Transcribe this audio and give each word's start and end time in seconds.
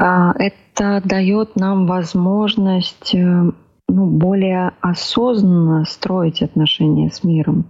А, 0.00 0.32
это 0.38 1.02
дает 1.04 1.56
нам 1.56 1.86
возможность 1.86 3.14
э, 3.14 3.18
ну, 3.18 4.06
более 4.06 4.72
осознанно 4.80 5.84
строить 5.84 6.40
отношения 6.40 7.10
с 7.10 7.22
миром, 7.22 7.66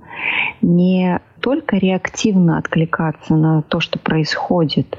не 0.62 1.20
только 1.40 1.76
реактивно 1.76 2.56
откликаться 2.56 3.34
на 3.34 3.62
то, 3.62 3.80
что 3.80 3.98
происходит, 3.98 4.96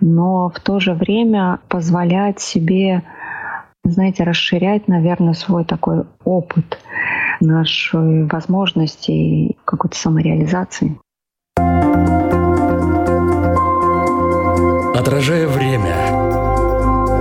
но 0.00 0.48
в 0.48 0.58
то 0.60 0.80
же 0.80 0.94
время 0.94 1.58
позволять 1.68 2.40
себе, 2.40 3.02
знаете, 3.84 4.24
расширять, 4.24 4.88
наверное, 4.88 5.34
свой 5.34 5.66
такой 5.66 6.04
опыт, 6.24 6.78
наши 7.38 7.98
возможности 8.32 9.58
какой-то 9.66 9.98
самореализации. 9.98 10.98
Отражая 14.98 15.46
время, 15.48 16.25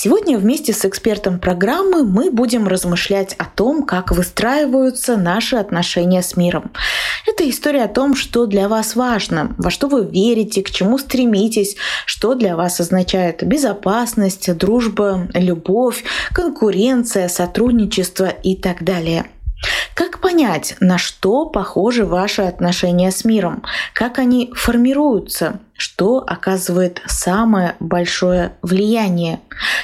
Сегодня 0.00 0.38
вместе 0.38 0.72
с 0.72 0.84
экспертом 0.84 1.40
программы 1.40 2.04
мы 2.04 2.30
будем 2.30 2.68
размышлять 2.68 3.34
о 3.34 3.46
том, 3.46 3.82
как 3.82 4.12
выстраиваются 4.12 5.16
наши 5.16 5.56
отношения 5.56 6.22
с 6.22 6.36
миром. 6.36 6.70
Это 7.26 7.50
история 7.50 7.82
о 7.82 7.88
том, 7.88 8.14
что 8.14 8.46
для 8.46 8.68
вас 8.68 8.94
важно, 8.94 9.56
во 9.58 9.72
что 9.72 9.88
вы 9.88 10.04
верите, 10.04 10.62
к 10.62 10.70
чему 10.70 10.98
стремитесь, 10.98 11.74
что 12.06 12.36
для 12.36 12.54
вас 12.54 12.78
означает 12.78 13.44
безопасность, 13.44 14.56
дружба, 14.56 15.26
любовь, 15.34 16.04
конкуренция, 16.32 17.26
сотрудничество 17.26 18.26
и 18.26 18.54
так 18.54 18.84
далее– 18.84 19.26
как 19.94 20.20
понять, 20.20 20.76
на 20.80 20.98
что 20.98 21.46
похожи 21.46 22.04
ваши 22.04 22.42
отношения 22.42 23.10
с 23.10 23.24
миром? 23.24 23.64
Как 23.94 24.18
они 24.18 24.52
формируются? 24.54 25.60
Что 25.76 26.18
оказывает 26.26 27.02
самое 27.06 27.74
большое 27.80 28.52
влияние? 28.62 29.40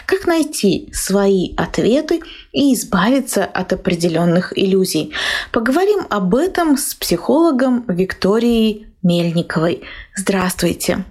Как 0.07 0.27
найти 0.27 0.89
свои 0.93 1.55
ответы 1.57 2.21
и 2.53 2.75
избавиться 2.75 3.45
от 3.45 3.73
определенных 3.73 4.57
иллюзий? 4.57 5.13
Поговорим 5.53 6.07
об 6.11 6.35
этом 6.35 6.77
с 6.77 6.95
психологом 6.95 7.85
Викторией 7.89 8.87
Мельниковой. 9.03 9.83
Здравствуйте. 10.17 11.05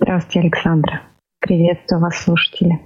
Здравствуйте, 0.00 0.40
Александра. 0.40 1.02
Приветствую 1.40 2.00
вас, 2.00 2.16
слушатели. 2.22 2.80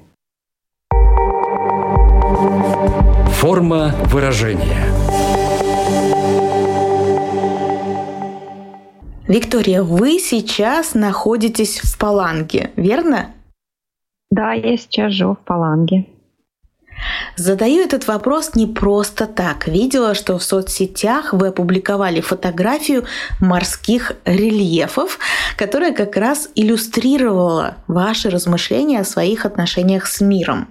Форма 3.38 3.94
выражения. 4.06 4.92
Виктория, 9.28 9.84
вы 9.84 10.18
сейчас 10.18 10.94
находитесь 10.94 11.78
в 11.78 11.96
Паланге, 11.98 12.72
верно? 12.74 13.30
Да, 14.32 14.54
я 14.54 14.76
сейчас 14.76 15.12
живу 15.12 15.36
в 15.36 15.44
Паланге. 15.44 16.06
Задаю 17.36 17.84
этот 17.84 18.08
вопрос 18.08 18.56
не 18.56 18.66
просто 18.66 19.26
так. 19.26 19.68
Видела, 19.68 20.14
что 20.14 20.36
в 20.38 20.42
соцсетях 20.42 21.32
вы 21.32 21.48
опубликовали 21.48 22.20
фотографию 22.20 23.04
морских 23.40 24.14
рельефов, 24.24 25.20
которая 25.56 25.92
как 25.92 26.16
раз 26.16 26.50
иллюстрировала 26.56 27.76
ваши 27.86 28.30
размышления 28.30 29.00
о 29.00 29.04
своих 29.04 29.46
отношениях 29.46 30.08
с 30.08 30.20
миром. 30.20 30.68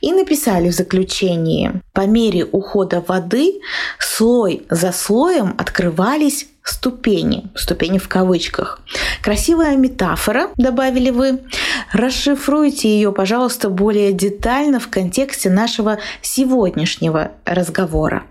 И 0.00 0.12
написали 0.12 0.68
в 0.68 0.74
заключении, 0.74 1.82
по 1.92 2.06
мере 2.06 2.44
ухода 2.44 3.04
воды 3.06 3.60
слой 3.98 4.66
за 4.70 4.92
слоем 4.92 5.54
открывались 5.58 6.48
ступени, 6.62 7.50
ступени 7.54 7.98
в 7.98 8.08
кавычках. 8.08 8.80
Красивая 9.22 9.76
метафора, 9.76 10.48
добавили 10.56 11.10
вы. 11.10 11.40
Расшифруйте 11.92 12.88
ее, 12.88 13.12
пожалуйста, 13.12 13.70
более 13.70 14.12
детально 14.12 14.78
в 14.78 14.88
контексте 14.88 15.50
нашего 15.50 15.98
сегодняшнего 16.20 17.32
разговора. 17.44 18.24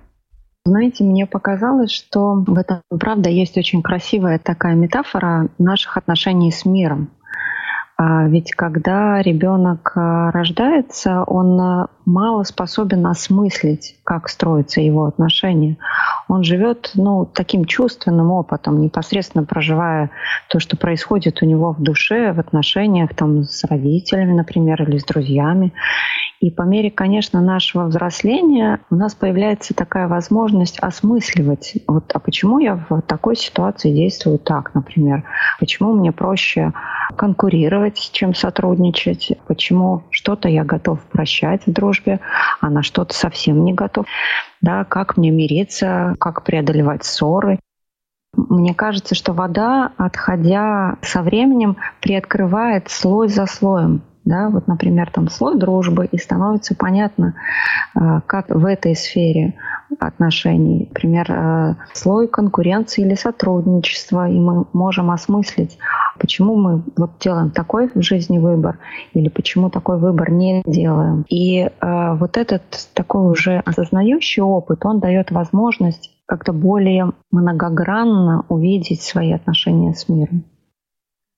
Знаете, 0.66 1.06
мне 1.06 1.26
показалось, 1.26 1.92
что 1.92 2.44
в 2.46 2.58
этом, 2.58 2.82
правда, 2.90 3.30
есть 3.30 3.58
очень 3.58 3.82
красивая 3.82 4.38
такая 4.38 4.76
метафора 4.76 5.48
наших 5.58 5.96
отношений 5.96 6.52
с 6.52 6.66
миром. 6.66 7.10
А 7.98 8.28
ведь 8.28 8.52
когда 8.52 9.22
ребенок 9.22 9.94
а, 9.96 10.32
рождается, 10.32 11.24
он 11.24 11.60
а, 11.60 11.88
мало 12.08 12.44
способен 12.44 13.06
осмыслить, 13.06 13.98
как 14.06 14.30
строятся 14.30 14.80
его 14.80 15.06
отношения. 15.06 15.78
Он 16.30 16.42
живет 16.44 16.92
ну, 16.96 17.26
таким 17.26 17.66
чувственным 17.66 18.32
опытом, 18.32 18.82
непосредственно 18.82 19.44
проживая 19.44 20.10
то, 20.50 20.60
что 20.60 20.78
происходит 20.78 21.42
у 21.42 21.46
него 21.46 21.74
в 21.74 21.84
душе, 21.84 22.32
в 22.32 22.40
отношениях 22.40 23.14
там, 23.14 23.44
с 23.44 23.66
родителями, 23.66 24.32
например, 24.32 24.82
или 24.84 24.98
с 24.98 25.04
друзьями. 25.04 25.74
И 26.40 26.50
по 26.50 26.62
мере, 26.62 26.92
конечно, 26.92 27.42
нашего 27.42 27.86
взросления 27.86 28.80
у 28.90 28.96
нас 28.96 29.14
появляется 29.14 29.74
такая 29.74 30.08
возможность 30.08 30.80
осмысливать, 30.80 31.78
вот, 31.88 32.12
а 32.14 32.20
почему 32.20 32.60
я 32.60 32.86
в 32.90 33.02
такой 33.02 33.36
ситуации 33.36 33.92
действую 33.92 34.38
так, 34.38 34.74
например, 34.76 35.24
почему 35.60 35.94
мне 35.94 36.12
проще 36.12 36.74
конкурировать, 37.16 38.12
чем 38.14 38.36
сотрудничать, 38.36 39.34
почему 39.48 40.04
что-то 40.12 40.48
я 40.48 40.64
готов 40.64 41.00
прощать 41.06 41.66
в 41.66 41.72
дружбе, 41.74 41.97
а 42.06 42.70
на 42.70 42.84
что-то 42.84 43.14
совсем 43.14 43.64
не 43.64 43.74
готов, 43.74 44.06
да, 44.62 44.84
как 44.84 45.18
мне 45.18 45.32
мириться, 45.32 46.16
как 46.20 46.44
преодолевать 46.44 47.04
ссоры. 47.04 47.60
Мне 48.36 48.74
кажется, 48.74 49.16
что 49.16 49.34
вода, 49.34 49.92
отходя 49.98 50.98
со 51.02 51.22
временем, 51.22 51.78
приоткрывает 52.02 52.90
слой 52.90 53.30
за 53.30 53.46
слоем 53.46 54.02
да, 54.28 54.50
вот, 54.50 54.68
например, 54.68 55.10
там 55.12 55.30
слой 55.30 55.58
дружбы, 55.58 56.06
и 56.06 56.18
становится 56.18 56.76
понятно, 56.76 57.36
э, 57.96 58.22
как 58.26 58.50
в 58.50 58.66
этой 58.66 58.96
сфере 58.96 59.56
отношений, 60.00 60.88
например, 60.90 61.32
э, 61.32 61.76
слой 61.94 62.28
конкуренции 62.28 63.06
или 63.06 63.16
сотрудничества, 63.16 64.28
и 64.30 64.38
мы 64.38 64.66
можем 64.74 65.12
осмыслить, 65.12 65.78
почему 66.20 66.56
мы 66.56 66.84
вот 66.98 67.12
делаем 67.20 67.52
такой 67.52 67.90
в 67.94 68.02
жизни 68.02 68.38
выбор, 68.38 68.80
или 69.14 69.30
почему 69.30 69.70
такой 69.70 69.98
выбор 69.98 70.32
не 70.32 70.62
делаем. 70.66 71.26
И 71.30 71.62
э, 71.62 72.14
вот 72.16 72.38
этот 72.38 72.64
такой 72.94 73.32
уже 73.32 73.62
осознающий 73.66 74.44
опыт, 74.44 74.86
он 74.86 75.00
дает 75.00 75.32
возможность 75.32 76.12
как-то 76.26 76.52
более 76.52 77.14
многогранно 77.32 78.46
увидеть 78.50 79.02
свои 79.02 79.32
отношения 79.32 79.94
с 79.94 80.10
миром. 80.10 80.44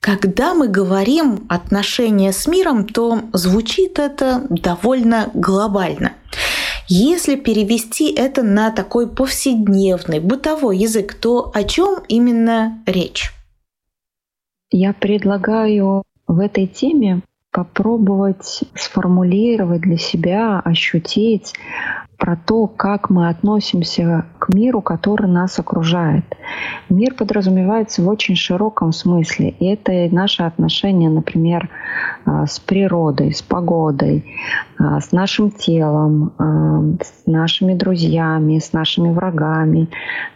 Когда 0.01 0.53
мы 0.53 0.69
говорим 0.69 1.45
отношения 1.49 2.31
с 2.31 2.47
миром, 2.47 2.87
то 2.87 3.21
звучит 3.33 3.99
это 3.99 4.47
довольно 4.49 5.29
глобально. 5.33 6.13
Если 6.87 7.35
перевести 7.35 8.11
это 8.11 8.41
на 8.41 8.71
такой 8.71 9.07
повседневный, 9.07 10.19
бытовой 10.19 10.77
язык, 10.77 11.13
то 11.13 11.51
о 11.53 11.63
чем 11.63 11.99
именно 12.07 12.81
речь? 12.85 13.31
Я 14.71 14.93
предлагаю 14.93 16.03
в 16.27 16.39
этой 16.39 16.65
теме 16.65 17.21
попробовать 17.51 18.63
сформулировать 18.75 19.81
для 19.81 19.97
себя, 19.97 20.59
ощутить 20.59 21.53
про 22.19 22.35
то, 22.35 22.67
как 22.67 23.09
мы 23.09 23.29
относимся 23.29 24.25
к 24.37 24.53
миру, 24.53 24.81
который 24.81 25.27
нас 25.29 25.57
окружает. 25.57 26.25
Мир 26.89 27.15
подразумевается 27.15 28.03
в 28.03 28.09
очень 28.09 28.35
широком 28.35 28.91
смысле. 28.91 29.49
И 29.59 29.65
это 29.65 29.91
и 29.91 30.09
наши 30.09 30.43
отношения, 30.43 31.09
например, 31.09 31.69
а, 32.25 32.45
с 32.45 32.59
природой, 32.59 33.33
с 33.33 33.41
погодой, 33.41 34.25
а, 34.77 34.99
с 34.99 35.13
нашим 35.13 35.49
телом, 35.49 36.33
а, 36.37 36.83
с 37.01 37.25
нашими 37.25 37.73
друзьями, 37.73 38.59
с 38.59 38.73
нашими 38.73 39.11
врагами. 39.11 39.87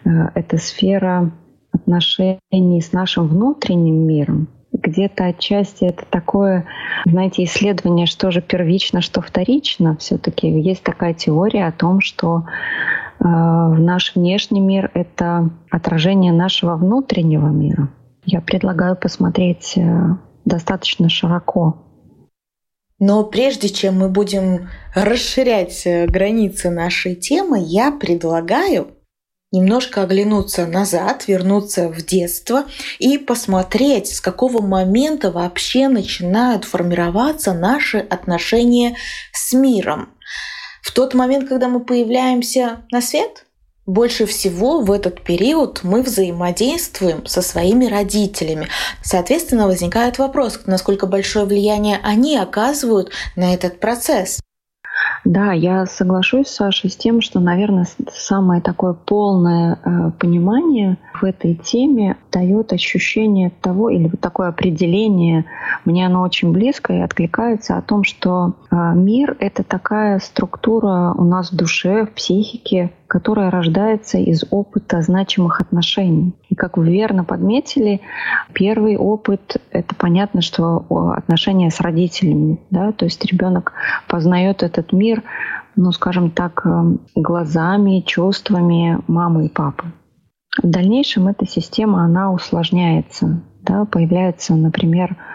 Это 0.06 0.58
сфера 0.58 1.32
отношений 1.74 2.82
с 2.82 2.94
нашим 2.94 3.28
внутренним 3.28 4.08
миром, 4.08 4.48
где-то 4.84 5.26
отчасти 5.26 5.86
это 5.86 6.06
такое, 6.10 6.66
знаете, 7.06 7.44
исследование, 7.44 8.06
что 8.06 8.32
же 8.32 8.42
первично, 8.42 9.02
что 9.02 9.22
вторично. 9.22 9.98
Все-таки 9.98 10.48
есть 10.48 10.84
такая 10.84 11.14
теория 11.14 11.68
о 11.68 11.72
том, 11.72 12.02
что 12.02 12.44
э, 12.44 13.24
наш 13.24 14.16
внешний 14.16 14.60
мир— 14.60 14.92
это 14.94 15.50
отражение 15.72 16.34
нашего 16.34 16.76
внутреннего 16.76 17.48
мира. 17.48 17.90
Я 18.26 18.42
предлагаю 18.42 18.96
посмотреть 18.96 19.74
э, 19.78 20.16
достаточно 20.46 21.10
широко. 21.10 21.78
Но 23.00 23.24
прежде 23.24 23.70
чем 23.70 24.00
мы 24.00 24.10
будем 24.10 24.70
расширять 24.96 25.86
э, 25.86 26.06
границы 26.08 26.70
нашей 26.70 27.16
темы, 27.16 27.60
я 27.62 27.92
предлагаю 27.92 28.92
немножко 29.54 30.02
оглянуться 30.02 30.66
назад, 30.66 31.28
вернуться 31.28 31.88
в 31.88 32.04
детство 32.06 32.66
и 33.00 33.18
посмотреть, 33.18 34.08
с 34.08 34.20
какого 34.20 34.62
момента 34.62 35.32
вообще 35.32 35.88
начинают 35.88 36.66
формироваться 36.66 37.54
наши 37.54 38.00
отношения 38.00 38.98
с 39.32 39.54
миром. 39.54 40.10
В 40.82 40.92
тот 40.92 41.14
момент, 41.14 41.48
когда 41.48 41.70
мы 41.70 41.80
появляемся 41.80 42.84
на 42.92 43.00
свет, 43.00 43.46
больше 43.86 44.26
всего 44.26 44.80
в 44.80 44.92
этот 44.92 45.22
период 45.24 45.82
мы 45.84 46.02
взаимодействуем 46.02 47.26
со 47.26 47.42
своими 47.42 47.86
родителями. 47.86 48.68
Соответственно, 49.02 49.68
возникает 49.68 50.20
вопрос, 50.20 50.62
насколько 50.66 51.06
большое 51.06 51.46
влияние 51.46 52.00
они 52.02 52.38
оказывают 52.38 53.12
на 53.36 53.54
этот 53.54 53.80
процесс. 53.80 54.43
Да, 55.26 55.54
я 55.54 55.86
соглашусь, 55.86 56.50
Саша, 56.50 56.90
с 56.90 56.98
тем, 56.98 57.22
что, 57.22 57.40
наверное, 57.40 57.88
самое 58.12 58.62
такое 58.62 58.94
полное 58.94 59.80
э, 59.84 60.12
понимание 60.20 60.98
в 61.14 61.24
этой 61.24 61.56
теме 61.56 62.18
дает 62.30 62.74
ощущение 62.74 63.52
того, 63.62 63.90
или 63.90 64.10
вот 64.10 64.20
такое 64.20 64.50
определение, 64.50 65.46
мне 65.86 66.06
оно 66.06 66.24
очень 66.24 66.52
близко 66.52 66.92
и 66.92 67.00
откликается 67.00 67.78
о 67.78 67.82
том, 67.82 68.04
что 68.04 68.56
э, 68.70 68.76
мир— 68.96 69.38
это 69.40 69.64
такая 69.64 70.20
структура 70.20 71.14
у 71.18 71.24
нас 71.24 71.52
в 71.52 71.56
душе, 71.56 72.06
в 72.06 72.12
психике, 72.12 72.92
которая 73.14 73.52
рождается 73.52 74.18
из 74.18 74.44
опыта 74.50 75.04
значимых 75.04 75.62
отношений. 75.62 76.34
И 76.50 76.56
как 76.56 76.78
вы 76.78 76.92
верно 76.92 77.24
подметили, 77.24 78.02
первый 78.54 78.98
опыт— 78.98 79.62
это 79.72 79.94
понятно, 79.94 80.42
что 80.42 80.84
отношения 81.16 81.70
с 81.70 81.80
родителями. 81.80 82.60
Да? 82.72 82.92
То 82.92 83.06
есть 83.06 83.24
ребенок 83.24 83.74
познает 84.08 84.64
этот 84.64 84.94
мир, 84.94 85.22
ну, 85.76 85.92
скажем 85.92 86.32
так, 86.32 86.66
эм, 86.66 87.02
глазами, 87.14 88.04
чувствами 88.04 88.98
мамы 89.06 89.46
и 89.46 89.50
папы. 89.50 89.86
В 90.58 90.68
дальнейшем 90.68 91.28
эта 91.28 91.46
система, 91.46 92.06
она 92.06 92.32
усложняется. 92.32 93.44
Да? 93.62 93.86
Появляется, 93.86 94.56
например, 94.56 95.12
э, 95.12 95.33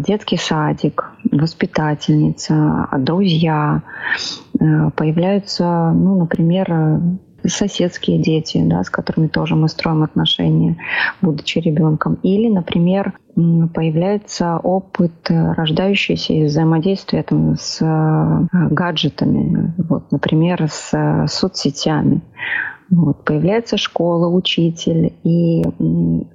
детский 0.00 0.36
садик, 0.36 1.10
воспитательница, 1.30 2.88
друзья, 2.98 3.82
э, 4.58 4.90
появляются, 4.94 5.92
ну, 5.94 6.18
например, 6.18 7.00
соседские 7.46 8.18
дети, 8.18 8.62
да, 8.62 8.84
с 8.84 8.90
которыми 8.90 9.28
тоже 9.28 9.56
мы 9.56 9.68
строим 9.68 10.02
отношения, 10.02 10.76
будучи 11.22 11.58
ребенком. 11.58 12.18
Или, 12.22 12.48
например, 12.48 13.14
появляется 13.34 14.58
опыт, 14.58 15.30
э, 15.30 15.52
рождающийся 15.54 16.34
из 16.34 16.50
взаимодействия 16.50 17.22
там, 17.22 17.56
с 17.58 17.78
гаджетами, 18.52 19.72
вот, 19.78 20.12
например, 20.12 20.68
с 20.68 21.26
соцсетями. 21.28 22.20
Вот, 22.90 23.24
появляется 23.24 23.76
школа, 23.76 24.26
учитель, 24.26 25.14
и 25.22 25.62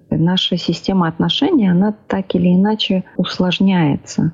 наша 0.10 0.56
система 0.56 1.10
отношений, 1.10 1.68
она 1.68 1.94
так 2.08 2.34
или 2.34 2.56
иначе 2.56 3.04
усложняется. 3.18 4.32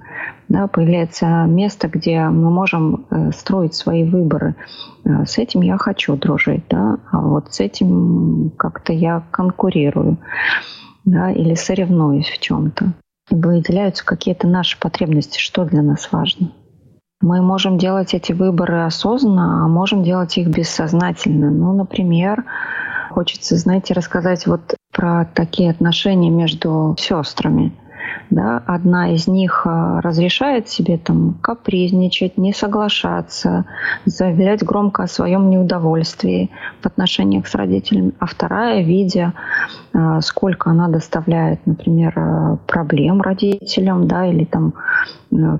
Да, 0.47 0.67
появляется 0.67 1.45
место, 1.47 1.87
где 1.87 2.21
мы 2.25 2.51
можем 2.51 3.07
э, 3.09 3.31
строить 3.31 3.73
свои 3.73 4.03
выборы. 4.03 4.55
Э, 5.03 5.25
с 5.25 5.39
этим 5.39 5.61
я 5.61 5.77
хочу 5.77 6.15
дружить, 6.15 6.65
да, 6.69 6.99
а 7.11 7.21
вот 7.21 7.53
с 7.53 7.59
этим 7.59 8.51
как-то 8.55 8.93
я 8.93 9.23
конкурирую 9.31 10.19
да, 11.05 11.31
или 11.31 11.55
соревнуюсь 11.55 12.29
в 12.29 12.39
чем-то. 12.39 12.93
Выделяются 13.31 14.05
какие-то 14.05 14.47
наши 14.47 14.79
потребности, 14.79 15.39
что 15.39 15.65
для 15.65 15.81
нас 15.81 16.11
важно. 16.11 16.51
Мы 17.21 17.41
можем 17.41 17.77
делать 17.77 18.13
эти 18.13 18.33
выборы 18.33 18.83
осознанно, 18.83 19.63
а 19.63 19.67
можем 19.67 20.03
делать 20.03 20.37
их 20.37 20.47
бессознательно. 20.47 21.51
Ну, 21.51 21.73
например, 21.73 22.45
хочется, 23.11 23.55
знаете, 23.57 23.93
рассказать 23.93 24.47
вот 24.47 24.75
про 24.91 25.25
такие 25.33 25.69
отношения 25.69 26.29
между 26.29 26.95
сестрами 26.97 27.71
да, 28.29 28.63
одна 28.65 29.13
из 29.13 29.27
них 29.27 29.63
а, 29.65 30.01
разрешает 30.01 30.69
себе 30.69 30.97
там 30.97 31.35
капризничать, 31.41 32.37
не 32.37 32.53
соглашаться, 32.53 33.65
заявлять 34.05 34.63
громко 34.63 35.03
о 35.03 35.07
своем 35.07 35.49
неудовольствии 35.49 36.49
в 36.81 36.85
отношениях 36.85 37.47
с 37.47 37.55
родителями, 37.55 38.13
а 38.19 38.25
вторая, 38.25 38.81
видя, 38.81 39.33
а, 39.93 40.21
сколько 40.21 40.69
она 40.69 40.87
доставляет, 40.87 41.65
например, 41.65 42.13
а, 42.15 42.57
проблем 42.67 43.21
родителям, 43.21 44.07
да, 44.07 44.25
или 44.25 44.45
там 44.45 44.73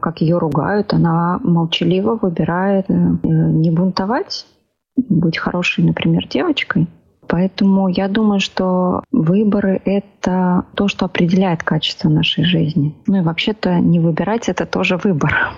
как 0.02 0.20
ее 0.20 0.38
ругают, 0.38 0.94
она 0.94 1.40
молчаливо 1.42 2.20
выбирает 2.22 2.88
э, 2.90 2.94
не 2.94 3.72
бунтовать, 3.72 4.46
быть 4.98 5.38
хорошей, 5.38 5.86
например, 5.86 6.28
девочкой, 6.28 6.88
Поэтому 7.32 7.88
я 7.88 8.10
думаю, 8.10 8.42
что 8.42 9.06
выборы— 9.10 9.82
это 9.86 10.66
то, 10.76 10.90
что 10.90 11.06
определяет 11.06 11.64
качество 11.64 12.10
нашей 12.10 12.44
жизни. 12.44 12.94
Ну 13.08 13.20
и 13.20 13.22
вообще-то 13.22 13.76
не 13.76 14.02
выбирать— 14.02 14.44
это 14.50 14.66
тоже 14.66 14.98
выбор. 14.98 15.54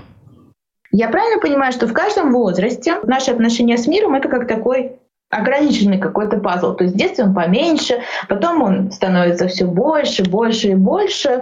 Я 0.91 1.09
правильно 1.09 1.41
понимаю, 1.41 1.73
что 1.73 1.87
в 1.87 1.93
каждом 1.93 2.31
возрасте 2.31 2.99
наши 3.05 3.31
отношения 3.31 3.79
с 3.79 3.87
миром— 3.87 4.13
это 4.15 4.29
как 4.29 4.47
такой 4.47 4.99
ограниченный 5.31 5.97
какой-то 5.97 6.37
пазл. 6.37 6.75
То 6.75 6.83
есть 6.83 6.95
в 6.95 6.99
детстве 6.99 7.23
он 7.23 7.33
поменьше, 7.33 8.01
потом 8.29 8.61
он 8.61 8.91
становится 8.91 9.47
все 9.47 9.65
больше, 9.65 10.29
больше 10.29 10.67
и 10.67 10.75
больше. 10.75 11.41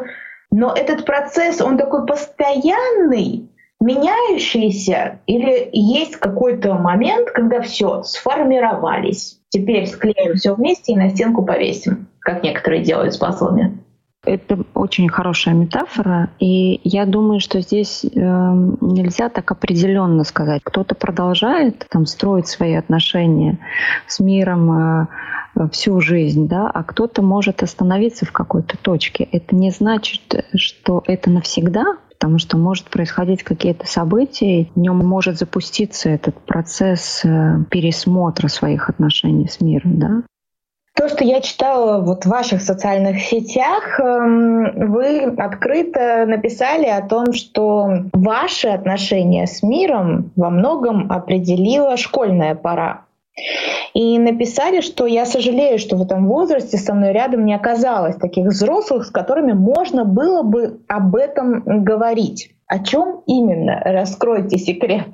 Но 0.50 0.74
этот 0.74 1.04
процесс, 1.04 1.60
он 1.60 1.78
такой 1.78 2.06
постоянный, 2.06 3.50
меняющийся, 3.82 5.20
или 5.28 5.70
есть 5.74 6.16
какой-то 6.16 6.76
момент, 6.76 7.32
когда 7.32 7.60
все 7.60 8.04
сформировались, 8.04 9.41
теперь 9.52 9.86
склеим 9.86 10.36
все 10.36 10.56
вместе 10.56 10.94
и 10.94 10.98
на 10.98 11.10
стенку 11.10 11.46
повесим, 11.46 12.08
как 12.20 12.42
некоторые 12.42 12.84
делают 12.84 13.14
с 13.14 13.18
пазлами. 13.18 13.78
Это 14.24 14.64
очень 14.76 15.10
хорошая 15.10 15.56
метафора, 15.56 16.30
и 16.40 16.80
я 16.84 17.08
думаю, 17.08 17.40
что 17.40 17.60
здесь 17.60 18.06
э, 18.06 18.08
нельзя 18.14 19.30
так 19.30 19.52
определенно 19.52 20.24
сказать. 20.24 20.62
Кто-то 20.64 20.94
продолжает 20.94 21.88
там 21.90 22.06
строить 22.06 22.48
свои 22.48 22.76
отношения 22.76 23.58
с 24.06 24.20
миром 24.20 24.72
э, 24.72 25.68
всю 25.72 26.00
жизнь, 26.02 26.48
да, 26.48 26.70
а 26.70 26.84
кто-то 26.84 27.24
может 27.24 27.64
остановиться 27.64 28.28
в 28.28 28.32
какой-то 28.32 28.78
точке. 28.78 29.24
Это 29.24 29.56
не 29.56 29.72
значит, 29.72 30.46
что 30.54 31.04
это 31.08 31.32
навсегда, 31.32 31.98
потому 32.22 32.38
что 32.38 32.56
может 32.56 32.86
происходить 32.86 33.42
какие-то 33.42 33.88
события, 33.88 34.68
в 34.76 34.80
нем 34.80 34.98
может 34.98 35.40
запуститься 35.40 36.08
этот 36.08 36.36
процесс 36.36 37.26
э, 37.26 37.64
пересмотра 37.72 38.48
своих 38.48 38.90
отношений 38.90 39.48
с 39.48 39.60
миром, 39.60 39.98
да. 39.98 40.22
То, 40.94 41.10
что 41.10 41.24
я 41.24 41.42
читала 41.42 42.00
вот 42.00 42.26
в 42.26 42.30
ваших 42.30 42.62
социальных 42.62 43.22
сетях, 43.22 44.00
эм, 44.00 44.92
вы 44.92 45.34
открыто 45.36 46.28
написали 46.28 46.86
о 46.86 47.02
том, 47.02 47.34
что 47.34 47.90
ваши 48.14 48.68
отношения 48.68 49.48
с 49.48 49.64
миром 49.64 50.32
во 50.36 50.52
многом 50.52 51.12
определила 51.12 51.98
школьная 51.98 52.54
пора. 52.54 53.06
И 53.94 54.18
написали, 54.20 54.82
что 54.82 55.06
я 55.06 55.26
сожалею, 55.26 55.80
что 55.80 55.96
в 55.98 56.02
этом 56.02 56.28
возрасте 56.28 56.78
со 56.78 56.94
мной 56.94 57.12
рядом 57.12 57.46
не 57.46 57.54
оказалось 57.54 58.16
таких 58.16 58.48
взрослых, 58.48 59.06
с 59.06 59.12
которыми 59.12 59.54
можно 59.54 60.06
было 60.06 60.44
бы 60.44 60.80
об 60.88 61.16
этом 61.16 61.84
говорить. 61.84 62.56
О 62.68 62.80
чем 62.80 63.22
именно? 63.28 63.82
Раскройте 63.84 64.58
секрет. 64.58 65.08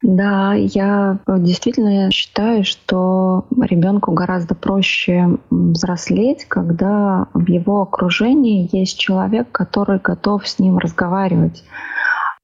Да, 0.00 0.54
я 0.54 1.18
действительно 1.26 2.12
считаю, 2.12 2.64
что 2.64 3.46
ребенку 3.60 4.12
гораздо 4.12 4.54
проще 4.54 5.38
взрослеть, 5.50 6.44
когда 6.44 7.26
в 7.34 7.48
его 7.48 7.82
окружении 7.82 8.68
есть 8.70 8.96
человек, 8.96 9.50
который 9.50 9.98
готов 9.98 10.46
с 10.46 10.60
ним 10.60 10.78
разговаривать 10.78 11.64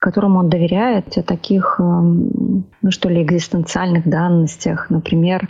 которому 0.04 0.40
он 0.40 0.50
доверяет, 0.50 1.16
о 1.16 1.22
таких, 1.22 1.76
эм, 1.78 2.66
ну 2.82 2.90
что 2.90 3.08
ли, 3.08 3.22
экзистенциальных 3.22 4.06
данностях. 4.06 4.90
Например, 4.90 5.48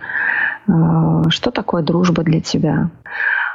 э, 0.68 1.22
что 1.28 1.50
такое 1.50 1.82
дружба 1.82 2.22
для 2.22 2.40
тебя? 2.40 2.90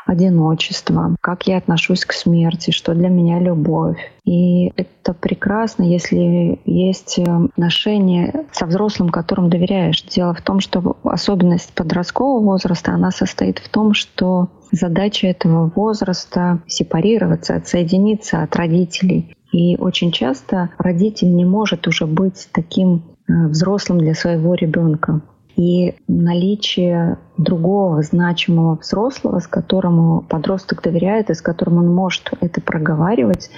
одиночество, 0.05 1.15
как 1.21 1.45
я 1.45 1.57
отношусь 1.57 2.03
к 2.03 2.13
смерти, 2.13 2.71
что 2.71 2.95
для 2.95 3.09
меня 3.09 3.39
любовь. 3.39 3.99
И 4.25 4.73
это 4.75 5.13
прекрасно, 5.13 5.83
если 5.83 6.59
есть 6.65 7.19
отношения 7.19 8.45
со 8.51 8.65
взрослым, 8.65 9.09
которым 9.09 9.51
доверяешь. 9.51 10.01
Дело 10.01 10.33
в 10.33 10.41
том, 10.41 10.61
что 10.61 10.97
особенность 11.03 11.73
подросткового 11.73 12.43
возраста, 12.43 12.93
она 12.93 13.11
состоит 13.11 13.59
в 13.59 13.69
том, 13.69 13.93
что 13.93 14.47
задача 14.71 15.27
этого 15.27 15.71
возраста 15.75 16.59
сепарироваться, 16.65 17.55
отсоединиться 17.55 18.41
от 18.41 18.55
родителей. 18.55 19.35
И 19.51 19.77
очень 19.77 20.11
часто 20.11 20.69
родитель 20.77 21.33
не 21.33 21.45
может 21.45 21.87
уже 21.87 22.05
быть 22.05 22.49
таким 22.51 23.03
э, 23.27 23.47
взрослым 23.47 23.99
для 23.99 24.13
своего 24.13 24.53
ребенка. 24.53 25.21
И 25.55 25.95
наличие 26.07 27.17
другого 27.37 28.01
значимого 28.01 28.77
взрослого, 28.77 29.39
с 29.39 29.47
которому 29.47 30.21
подросток 30.21 30.81
доверяет 30.81 31.29
и 31.29 31.33
с 31.33 31.41
которым 31.41 31.79
он 31.79 31.93
может 31.93 32.31
это 32.39 32.61
проговаривать, 32.61 33.49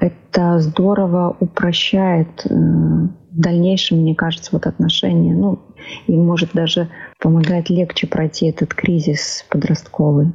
это 0.00 0.58
здорово 0.60 1.36
упрощает 1.38 2.46
э, 2.46 2.54
в 2.54 3.40
дальнейшем, 3.40 3.98
мне 3.98 4.14
кажется, 4.14 4.50
вот 4.52 4.66
отношения. 4.66 5.34
Ну, 5.34 5.58
и 6.06 6.16
может 6.16 6.50
даже 6.54 6.88
помогать 7.20 7.68
легче 7.68 8.06
пройти 8.06 8.46
этот 8.46 8.74
кризис 8.74 9.44
подростковый 9.50 10.32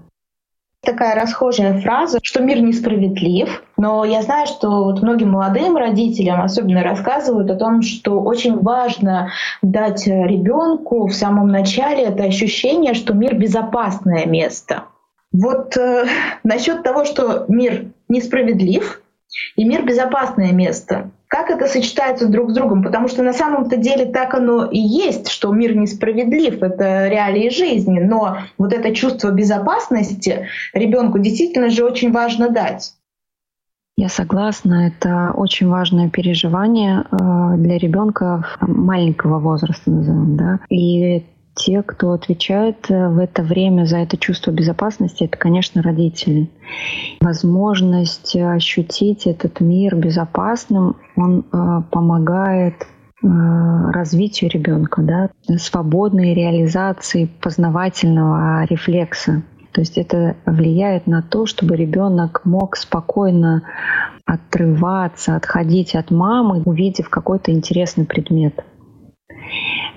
такая 0.83 1.15
расхожая 1.15 1.79
фраза, 1.79 2.19
что 2.21 2.41
мир 2.43 2.61
несправедлив, 2.61 3.63
но 3.77 4.03
я 4.03 4.21
знаю, 4.21 4.47
что 4.47 4.83
вот 4.83 5.01
многим 5.01 5.31
молодым 5.31 5.77
родителям 5.77 6.41
особенно 6.41 6.83
рассказывают 6.83 7.49
о 7.49 7.55
том, 7.55 7.81
что 7.81 8.21
очень 8.21 8.59
важно 8.59 9.31
дать 9.61 10.05
ребенку 10.05 11.07
в 11.07 11.13
самом 11.13 11.47
начале 11.47 12.03
это 12.03 12.23
ощущение, 12.23 12.93
что 12.93 13.13
мир 13.13 13.35
безопасное 13.35 14.25
место. 14.25 14.83
Вот 15.31 15.75
э, 15.77 16.05
насчет 16.43 16.83
того, 16.83 17.05
что 17.05 17.45
мир 17.47 17.87
несправедлив 18.09 19.01
и 19.55 19.63
мир 19.63 19.83
безопасное 19.83 20.51
место 20.51 21.09
как 21.33 21.49
это 21.49 21.65
сочетается 21.65 22.27
друг 22.27 22.51
с 22.51 22.53
другом, 22.53 22.83
потому 22.83 23.07
что 23.07 23.23
на 23.23 23.33
самом-то 23.33 23.75
деле 23.75 24.05
так 24.05 24.35
оно 24.35 24.65
и 24.65 24.77
есть, 24.77 25.29
что 25.29 25.51
мир 25.51 25.75
несправедлив, 25.75 26.61
это 26.61 27.07
реалии 27.07 27.49
жизни, 27.49 27.99
но 27.99 28.37
вот 28.59 28.71
это 28.71 28.93
чувство 28.93 29.31
безопасности 29.31 30.47
ребенку 30.75 31.17
действительно 31.17 31.71
же 31.71 31.85
очень 31.85 32.11
важно 32.11 32.49
дать. 32.49 32.93
Я 33.97 34.09
согласна, 34.09 34.87
это 34.89 35.31
очень 35.35 35.67
важное 35.69 36.07
переживание 36.07 37.03
э, 37.11 37.57
для 37.57 37.79
ребенка 37.79 38.45
маленького 38.61 39.39
возраста, 39.39 39.89
назовем, 39.89 40.37
да. 40.37 40.59
И 40.69 41.25
те, 41.55 41.83
кто 41.83 42.13
отвечает 42.13 42.89
э, 42.89 43.09
в 43.09 43.19
это 43.19 43.43
время 43.43 43.85
за 43.85 43.97
это 43.97 44.17
чувство 44.17 44.51
безопасности, 44.51 45.25
это, 45.25 45.37
конечно, 45.37 45.81
родители. 45.81 46.49
Возможность 47.21 48.35
ощутить 48.35 49.27
этот 49.27 49.59
мир 49.59 49.95
безопасным, 49.95 50.95
он 51.15 51.45
э, 51.51 51.81
помогает 51.91 52.75
э, 52.81 53.27
развитию 53.27 54.49
ребенка, 54.49 55.01
да, 55.01 55.29
свободной 55.57 56.33
реализации 56.33 57.29
познавательного 57.41 58.65
рефлекса. 58.65 59.43
То 59.73 59.81
есть 59.81 59.97
это 59.97 60.35
влияет 60.45 61.07
на 61.07 61.23
то, 61.23 61.45
чтобы 61.45 61.75
ребенок 61.75 62.41
мог 62.45 62.75
спокойно 62.75 63.63
отрываться, 64.25 65.35
отходить 65.35 65.95
от 65.95 66.11
мамы, 66.11 66.61
увидев 66.63 67.09
какой-то 67.09 67.51
интересный 67.51 68.05
предмет. 68.05 68.63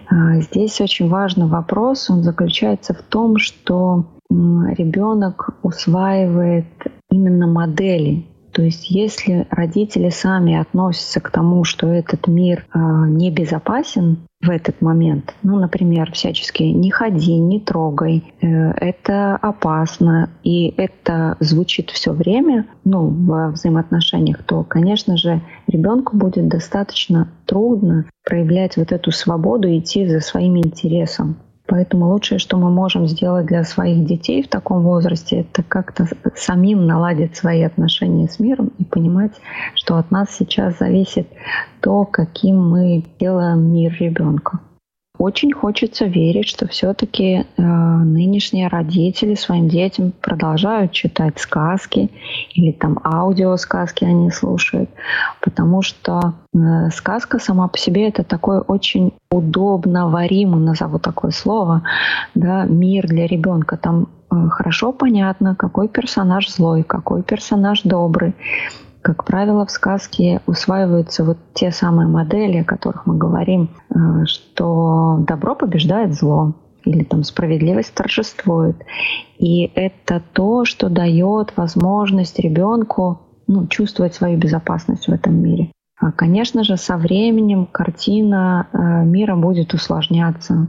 А, 0.08 0.40
здесь 0.40 0.80
очень 0.80 1.08
важный 1.08 1.46
вопрос, 1.46 2.10
он 2.10 2.22
заключается 2.22 2.94
в 2.94 3.02
том, 3.02 3.38
что 3.38 4.06
ребенок 4.28 5.50
усваивает 5.62 6.66
именно 7.10 7.46
модели, 7.46 8.26
то 8.56 8.62
есть 8.62 8.90
если 8.90 9.46
родители 9.50 10.08
сами 10.08 10.56
относятся 10.56 11.20
к 11.20 11.30
тому, 11.30 11.64
что 11.64 11.88
этот 11.88 12.26
мир 12.26 12.64
э, 12.72 12.78
небезопасен 12.78 14.26
в 14.40 14.48
этот 14.48 14.80
момент, 14.80 15.34
ну, 15.42 15.58
например, 15.58 16.10
всячески 16.12 16.62
не 16.62 16.90
ходи, 16.90 17.34
не 17.34 17.60
трогай, 17.60 18.32
э, 18.40 18.46
это 18.46 19.36
опасно, 19.36 20.30
и 20.42 20.72
это 20.78 21.36
звучит 21.38 21.90
все 21.90 22.12
время, 22.12 22.64
ну, 22.84 23.08
во 23.08 23.50
взаимоотношениях, 23.50 24.42
то, 24.42 24.62
конечно 24.62 25.18
же, 25.18 25.42
ребенку 25.66 26.16
будет 26.16 26.48
достаточно 26.48 27.28
трудно 27.44 28.06
проявлять 28.25 28.78
вот 28.78 28.90
эту 28.90 29.12
свободу, 29.12 29.68
идти 29.68 30.08
за 30.08 30.20
своим 30.20 30.56
интересом. 30.56 31.36
Поэтому 31.66 32.08
лучшее, 32.08 32.38
что 32.38 32.56
мы 32.56 32.70
можем 32.70 33.06
сделать 33.06 33.46
для 33.46 33.64
своих 33.64 34.04
детей 34.04 34.42
в 34.42 34.49
таком 34.49 34.82
возрасте, 34.82 35.40
это 35.40 35.62
как-то 35.62 36.06
самим 36.37 36.87
наладить 36.87 37.37
свои 37.37 37.62
отношения 37.62 38.28
с 38.28 38.38
миром 38.38 38.70
и 38.78 38.85
понимать, 38.85 39.32
что 39.75 39.96
от 39.96 40.11
нас 40.11 40.30
сейчас 40.30 40.78
зависит 40.78 41.28
то, 41.80 42.04
каким 42.04 42.70
мы 42.70 43.04
делаем 43.18 43.73
мир 43.73 43.94
ребенка. 43.99 44.61
Очень 45.18 45.52
хочется 45.52 46.04
верить, 46.04 46.49
что 46.49 46.68
все-таки 46.68 47.46
э, 47.56 47.62
нынешние 47.62 48.68
родители 48.68 49.35
своим 49.35 49.68
детям 49.68 50.12
продолжают 50.20 50.92
читать 50.92 51.38
сказки 51.38 52.11
или 52.52 52.73
там 52.73 52.99
аудиосказки 53.02 54.04
они 54.04 54.30
слушают, 54.30 54.90
потому 55.40 55.80
что 55.80 56.35
э, 56.54 56.90
сказка 56.90 57.38
сама 57.38 57.68
по 57.68 57.78
себе 57.78 58.08
это 58.08 58.25
такой 58.25 58.58
очень 58.58 59.14
удобно 59.30 60.08
варимый, 60.11 60.61
назову 60.61 60.99
такое 60.99 61.30
слово, 61.30 61.82
да, 62.35 62.64
мир 62.64 63.06
для 63.06 63.26
ребенка. 63.26 63.78
Там 63.78 64.08
э, 64.30 64.49
хорошо 64.50 64.92
понятно, 64.92 65.54
какой 65.54 65.88
персонаж 65.88 66.50
злой, 66.50 66.82
какой 66.82 67.23
персонаж 67.23 67.82
добрый, 67.82 68.35
как 69.06 69.22
правило, 69.22 69.64
в 69.64 69.70
сказке 69.70 70.40
усваиваются 70.46 71.22
вот 71.22 71.38
те 71.54 71.70
самые 71.70 72.08
модели, 72.08 72.58
о 72.58 72.64
которых 72.64 73.06
мы 73.06 73.16
говорим, 73.16 73.70
э, 73.88 74.25
что 74.25 75.18
добро 75.20 75.54
побеждает 75.54 76.12
зло, 76.12 76.54
или 76.84 77.04
там 77.04 77.22
справедливость 77.22 77.94
торжествует. 77.94 78.75
И 79.38 79.70
это 79.76 80.20
то, 80.32 80.64
что 80.64 80.88
дает 80.88 81.56
возможность 81.56 82.40
ребенку 82.40 83.20
ну, 83.46 83.68
чувствовать 83.68 84.14
свою 84.14 84.38
безопасность 84.38 85.06
в 85.06 85.12
этом 85.12 85.40
мире. 85.40 85.70
А, 86.00 86.10
конечно 86.10 86.64
же, 86.64 86.76
со 86.76 86.96
временем 86.96 87.66
картина 87.66 88.66
э, 88.72 89.04
мира 89.04 89.36
будет 89.36 89.72
усложняться. 89.72 90.66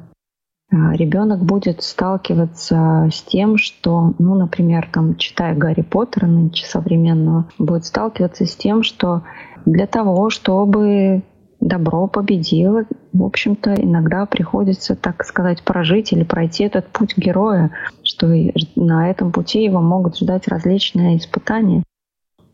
А, 0.70 0.94
ребенок 0.96 1.44
будет 1.46 1.82
сталкиваться 1.82 3.10
с 3.12 3.22
тем, 3.22 3.58
что, 3.58 4.14
ну, 4.20 4.36
например, 4.36 4.90
там, 4.92 5.16
читая 5.16 5.56
Гарри 5.56 5.82
Поттера 5.82 6.26
нынче 6.26 6.66
современного, 6.66 7.48
будет 7.58 7.86
сталкиваться 7.86 8.46
с 8.46 8.56
тем, 8.56 8.84
что 8.84 9.24
для 9.66 9.88
того, 9.88 10.30
чтобы 10.30 11.24
добро 11.62 12.08
победило, 12.08 12.84
в 13.14 13.24
общем-то, 13.24 13.76
иногда 13.76 14.26
приходится, 14.26 14.96
так 14.96 15.24
сказать, 15.24 15.64
прожить 15.64 16.12
или 16.12 16.24
пройти 16.24 16.66
этот 16.66 16.88
путь 16.88 17.18
героя, 17.18 17.72
что 18.04 18.28
на 18.76 19.10
этом 19.10 19.32
пути 19.32 19.64
его 19.64 19.82
могут 19.82 20.18
ждать 20.18 20.48
различные 20.48 21.18
испытания. 21.18 21.84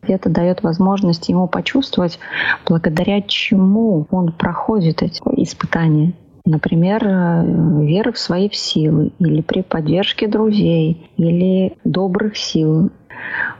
Это 0.02 0.28
дает 0.28 0.62
возможность 0.62 1.28
ему 1.28 1.48
почувствовать, 1.48 2.18
благодаря 2.66 3.22
чему 3.22 4.06
он 4.10 4.32
проходит 4.32 5.02
эти 5.02 5.20
испытания. 5.36 6.12
Например, 6.46 7.02
э, 7.02 7.84
вера 7.84 8.12
в 8.12 8.18
свои 8.18 8.50
силы 8.52 9.12
или 9.18 9.40
при 9.40 9.62
поддержке 9.62 10.28
друзей 10.28 11.10
или 11.16 11.78
добрых 11.84 12.36
сил. 12.36 12.90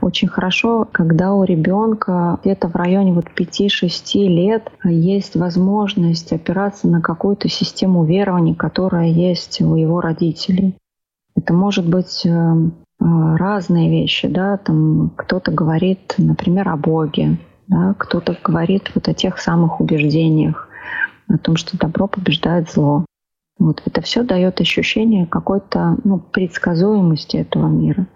Очень 0.03 0.29
хорошо, 0.29 0.87
когда 0.93 1.33
у 1.33 1.45
ребенка 1.45 2.39
где-то 2.43 2.69
в 2.69 2.77
районе 2.77 3.15
вот 3.15 3.27
5-6 3.35 4.29
лет 4.29 4.71
есть 4.85 5.35
возможность 5.35 6.33
опираться 6.33 6.87
на 6.87 7.01
какую-то 7.01 7.49
систему 7.49 8.05
верований, 8.05 8.55
которая 8.55 9.09
есть 9.09 9.63
у 9.63 9.77
его 9.77 10.03
родителей. 10.03 10.75
Это 11.35 11.55
может 11.55 11.89
быть 11.89 12.27
э, 12.27 12.29
э, 12.29 12.67
разные 13.01 13.91
вещи, 13.91 14.29
да, 14.29 14.59
там 14.59 15.11
кто-то 15.17 15.51
говорит, 15.51 16.17
например, 16.19 16.69
о 16.69 16.77
Боге, 16.77 17.39
да, 17.67 17.95
кто-то 17.97 18.37
говорит 18.45 18.91
вот 18.95 19.09
о 19.09 19.15
тех 19.15 19.39
самых 19.39 19.81
убеждениях, 19.81 20.69
о 21.29 21.39
том, 21.39 21.57
что 21.57 21.79
добро 21.79 22.07
побеждает 22.07 22.71
зло. 22.71 23.05
Вот 23.59 23.83
это 23.85 24.01
все 24.01 24.23
дает 24.23 24.61
ощущение 24.61 25.27
какой-то 25.27 25.97
ну, 26.05 26.19
предсказуемости 26.19 27.37
этого 27.37 27.69
мира. 27.69 28.07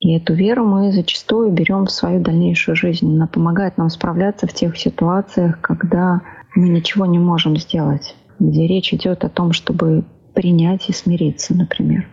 И 0.00 0.16
эту 0.16 0.34
веру 0.34 0.64
мы 0.64 0.92
зачастую 0.92 1.50
берем 1.50 1.86
в 1.86 1.90
свою 1.90 2.20
дальнейшую 2.20 2.76
жизнь. 2.76 3.06
Она 3.12 3.26
помогает 3.26 3.78
нам 3.78 3.88
справляться 3.88 4.46
в 4.46 4.52
тех 4.52 4.76
ситуациях, 4.76 5.60
когда 5.60 6.22
мы 6.54 6.68
ничего 6.68 7.06
не 7.06 7.18
можем 7.18 7.56
сделать, 7.56 8.14
где 8.38 8.66
речь 8.66 8.92
идет 8.92 9.24
о 9.24 9.28
том, 9.28 9.52
чтобы 9.52 10.04
принять 10.34 10.88
и 10.88 10.92
смириться, 10.92 11.54
например. 11.54 12.08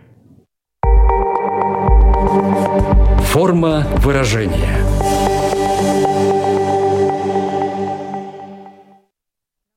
Форма 3.22 3.86
выражения– 3.98 4.78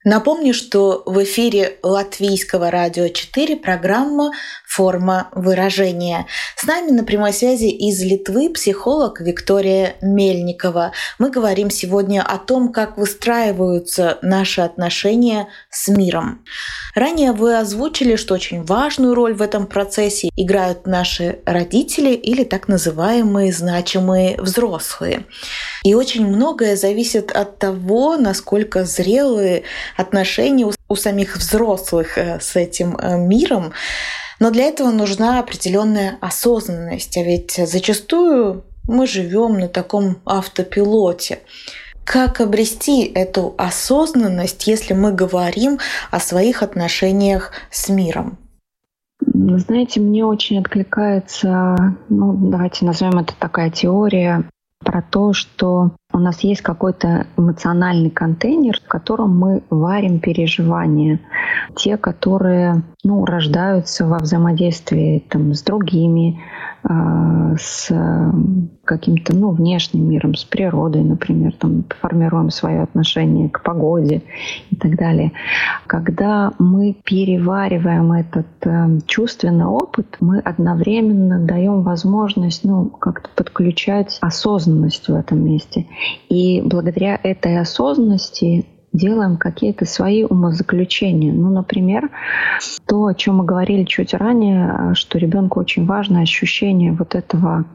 Напомню, 0.05 0.53
что 0.53 1.03
в 1.05 1.21
эфире 1.25 1.77
Латвийского 1.83 2.71
радио 2.71 3.09
4 3.09 3.57
программа 3.57 4.31
«Форма 4.65 5.27
выражения». 5.33 6.25
С 6.55 6.63
нами 6.63 6.91
на 6.91 7.03
прямой 7.03 7.33
связи 7.33 7.65
из 7.65 8.01
Литвы 8.01 8.49
психолог 8.49 9.19
Виктория 9.19 9.95
Мельникова. 10.01 10.93
Мы 11.17 11.29
говорим 11.29 11.69
сегодня 11.69 12.21
о 12.21 12.37
том, 12.37 12.71
как 12.71 12.97
выстраиваются 12.97 14.19
наши 14.21 14.61
отношения 14.61 15.49
с 15.69 15.89
миром. 15.89 16.45
Ранее 16.95 17.33
вы 17.33 17.57
озвучили, 17.57 18.15
что 18.15 18.35
очень 18.35 18.63
важную 18.63 19.15
роль 19.15 19.33
в 19.33 19.41
этом 19.41 19.67
процессе 19.67 20.29
играют 20.37 20.87
наши 20.87 21.39
родители 21.45 22.13
или 22.13 22.45
так 22.45 22.69
называемые 22.69 23.51
значимые 23.51 24.39
взрослые. 24.39 25.25
И 25.83 25.93
очень 25.93 26.25
многое 26.25 26.77
зависит 26.77 27.33
от 27.33 27.59
того, 27.59 28.15
насколько 28.15 28.85
зрелые 28.85 29.63
отношения 29.99 30.65
у, 30.65 30.71
у 30.87 30.95
самих 30.95 31.37
взрослых 31.37 32.17
э, 32.17 32.39
с 32.39 32.55
этим 32.55 32.95
э, 32.95 33.17
миром. 33.17 33.73
Но 34.39 34.51
для 34.51 34.65
этого 34.65 34.91
нужна 34.91 35.39
определенная 35.39 36.17
осознанность. 36.21 37.17
А 37.17 37.23
ведь 37.23 37.51
зачастую 37.51 38.63
мы 38.87 39.05
живем 39.05 39.59
на 39.59 39.67
таком 39.67 40.17
автопилоте. 40.25 41.39
Как 42.05 42.41
обрести 42.41 43.03
эту 43.03 43.53
осознанность, 43.57 44.65
если 44.65 44.93
мы 44.93 45.11
говорим 45.11 45.77
о 46.09 46.19
своих 46.19 46.63
отношениях 46.63 47.51
с 47.69 47.89
миром? 47.89 48.37
Знаете, 49.21 49.99
мне 49.99 50.25
очень 50.25 50.59
откликается, 50.59 51.75
ну, 52.07 52.49
давайте 52.49 52.85
назовем 52.85 53.19
это 53.19 53.33
такая 53.37 53.69
теория 53.69 54.49
про 54.79 55.01
то, 55.01 55.33
что 55.33 55.91
у 56.11 56.17
нас 56.17 56.41
есть 56.41 56.61
какой-то 56.61 57.27
эмоциональный 57.37 58.09
контейнер, 58.09 58.79
в 58.83 58.87
котором 58.87 59.37
мы 59.37 59.63
варим 59.69 60.19
переживания. 60.19 61.19
Те, 61.75 61.97
которые 61.97 62.83
ну, 63.03 63.25
рождаются 63.25 64.07
во 64.07 64.17
взаимодействии 64.17 65.23
там, 65.29 65.53
с 65.53 65.61
другими, 65.61 66.41
э, 66.83 67.55
с 67.59 67.91
каким-то 68.83 69.35
ну, 69.35 69.51
внешним 69.51 70.09
миром, 70.09 70.33
с 70.33 70.43
природой, 70.43 71.03
например, 71.03 71.53
там, 71.53 71.85
формируем 72.01 72.49
свое 72.49 72.81
отношение 72.81 73.47
к 73.47 73.61
погоде 73.61 74.23
и 74.71 74.75
так 74.75 74.97
далее. 74.97 75.31
Когда 75.85 76.53
мы 76.57 76.97
перевариваем 77.03 78.11
этот 78.11 78.47
э, 78.65 78.99
чувственный 79.05 79.65
опыт, 79.65 80.17
мы 80.19 80.39
одновременно 80.39 81.39
даем 81.39 81.83
возможность 81.83 82.63
ну, 82.63 82.85
как-то 82.87 83.29
подключать 83.35 84.17
осознанность 84.21 85.07
в 85.07 85.13
этом 85.13 85.45
месте. 85.45 85.85
И 86.29 86.61
благодаря 86.61 87.19
этой 87.21 87.59
осознанности 87.59 88.65
делаем 88.91 89.37
какие-то 89.37 89.85
свои 89.85 90.23
умозаключения. 90.23 91.31
Ну, 91.31 91.49
например, 91.49 92.09
то, 92.87 93.05
о 93.05 93.13
чем 93.13 93.37
мы 93.37 93.45
говорили 93.45 93.83
чуть 93.83 94.13
ранее, 94.13 94.93
что 94.95 95.19
ребенку 95.19 95.59
очень 95.59 95.85
важно 95.85 96.21
ощущение 96.21 96.91
вот 96.91 97.15
этого 97.15 97.65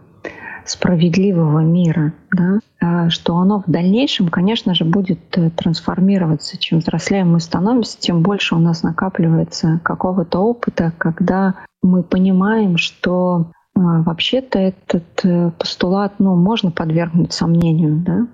справедливого 0.64 1.60
мира, 1.60 2.14
да, 2.32 2.58
а 2.80 3.10
что 3.10 3.36
оно 3.36 3.60
в 3.60 3.70
дальнейшем, 3.70 4.28
конечно 4.28 4.74
же, 4.74 4.84
будет 4.84 5.20
э, 5.36 5.50
трансформироваться. 5.50 6.58
Чем 6.58 6.78
взрослее 6.78 7.24
мы 7.24 7.40
становимся, 7.40 7.98
тем 8.00 8.22
больше 8.22 8.54
у 8.54 8.58
нас 8.58 8.82
накапливается 8.82 9.80
какого-то 9.82 10.38
опыта, 10.38 10.92
когда 10.96 11.54
мы 11.82 12.02
понимаем, 12.02 12.78
что 12.78 13.52
вообще-то 13.74 14.58
этот 14.58 15.24
э, 15.24 15.50
постулат 15.58 16.14
ну, 16.18 16.36
можно 16.36 16.70
подвергнуть 16.70 17.32
сомнению. 17.32 18.02
Да? 18.04 18.26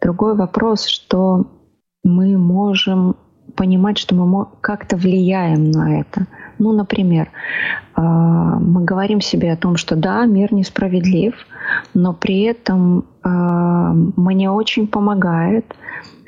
Другой 0.00 0.36
вопрос, 0.36 0.86
что 0.86 1.46
мы 2.04 2.36
можем 2.36 3.16
понимать, 3.56 3.98
что 3.98 4.14
мы 4.14 4.46
как-то 4.60 4.96
влияем 4.96 5.70
на 5.70 6.00
это. 6.00 6.26
Ну, 6.58 6.72
например, 6.72 7.30
а, 7.94 8.58
мы 8.58 8.84
говорим 8.84 9.20
себе 9.20 9.52
о 9.52 9.56
том, 9.56 9.76
что 9.76 9.96
да, 9.96 10.24
мир 10.24 10.52
несправедлив, 10.52 11.34
но 11.94 12.12
при 12.12 12.42
этом 12.42 13.06
а, 13.22 13.92
мне 13.92 14.50
очень 14.50 14.86
помогает, 14.86 15.74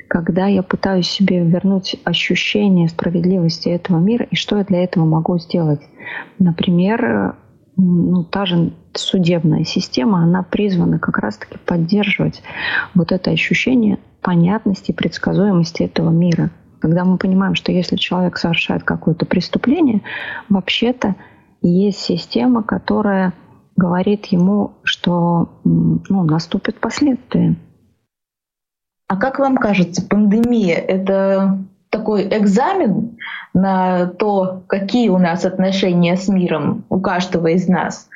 когда 0.07 0.47
я 0.47 0.61
пытаюсь 0.63 1.07
себе 1.07 1.43
вернуть 1.43 1.95
ощущение 2.03 2.87
справедливости 2.87 3.69
этого 3.69 3.99
мира, 3.99 4.27
и 4.29 4.35
что 4.35 4.57
я 4.57 4.63
для 4.63 4.83
этого 4.83 5.05
могу 5.05 5.39
сделать. 5.39 5.81
Например, 6.39 7.35
ну, 7.75 8.23
та 8.23 8.45
же 8.45 8.73
судебная 8.93 9.63
система, 9.63 10.23
она 10.23 10.43
призвана 10.43 10.99
как 10.99 11.17
раз-таки 11.17 11.57
поддерживать 11.57 12.43
вот 12.93 13.11
это 13.11 13.31
ощущение 13.31 13.99
понятности, 14.21 14.91
предсказуемости 14.91 15.83
этого 15.83 16.09
мира. 16.09 16.51
Когда 16.79 17.05
мы 17.05 17.17
понимаем, 17.17 17.55
что 17.55 17.71
если 17.71 17.95
человек 17.95 18.37
совершает 18.37 18.83
какое-то 18.83 19.25
преступление, 19.25 20.01
вообще-то 20.49 21.15
есть 21.61 21.99
система, 21.99 22.61
которая 22.63 23.33
говорит 23.75 24.25
ему, 24.27 24.73
что 24.83 25.59
ну, 25.63 26.23
наступят 26.23 26.79
последствия. 26.79 27.55
А 29.07 29.17
как 29.17 29.39
вам 29.39 29.57
кажется, 29.57 30.05
пандемия— 30.07 30.75
это 30.77 31.65
такой 31.93 32.27
экзамен 32.27 33.17
на 33.53 34.07
то, 34.07 34.63
какие 34.67 35.09
у 35.09 35.19
нас 35.19 35.45
отношения 35.45 36.17
с 36.17 36.27
миром 36.27 36.83
у 36.89 36.99
каждого 36.99 37.47
из 37.47 37.67
нас. 37.67 38.09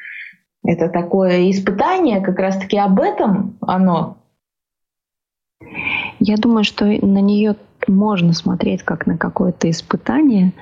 Это 0.65 0.89
такое 0.89 1.49
испытание, 1.51 2.19
как 2.19 2.39
раз-таки 2.39 2.77
об 2.77 2.99
этом 2.99 3.55
оно. 3.61 4.17
Я 6.19 6.37
думаю, 6.37 6.63
что 6.63 6.85
на 6.85 7.21
нее 7.21 7.55
можно 7.87 8.33
смотреть 8.33 8.81
как 8.83 9.05
на 9.05 9.17
какое-то 9.17 9.69
испытание. 9.69 10.53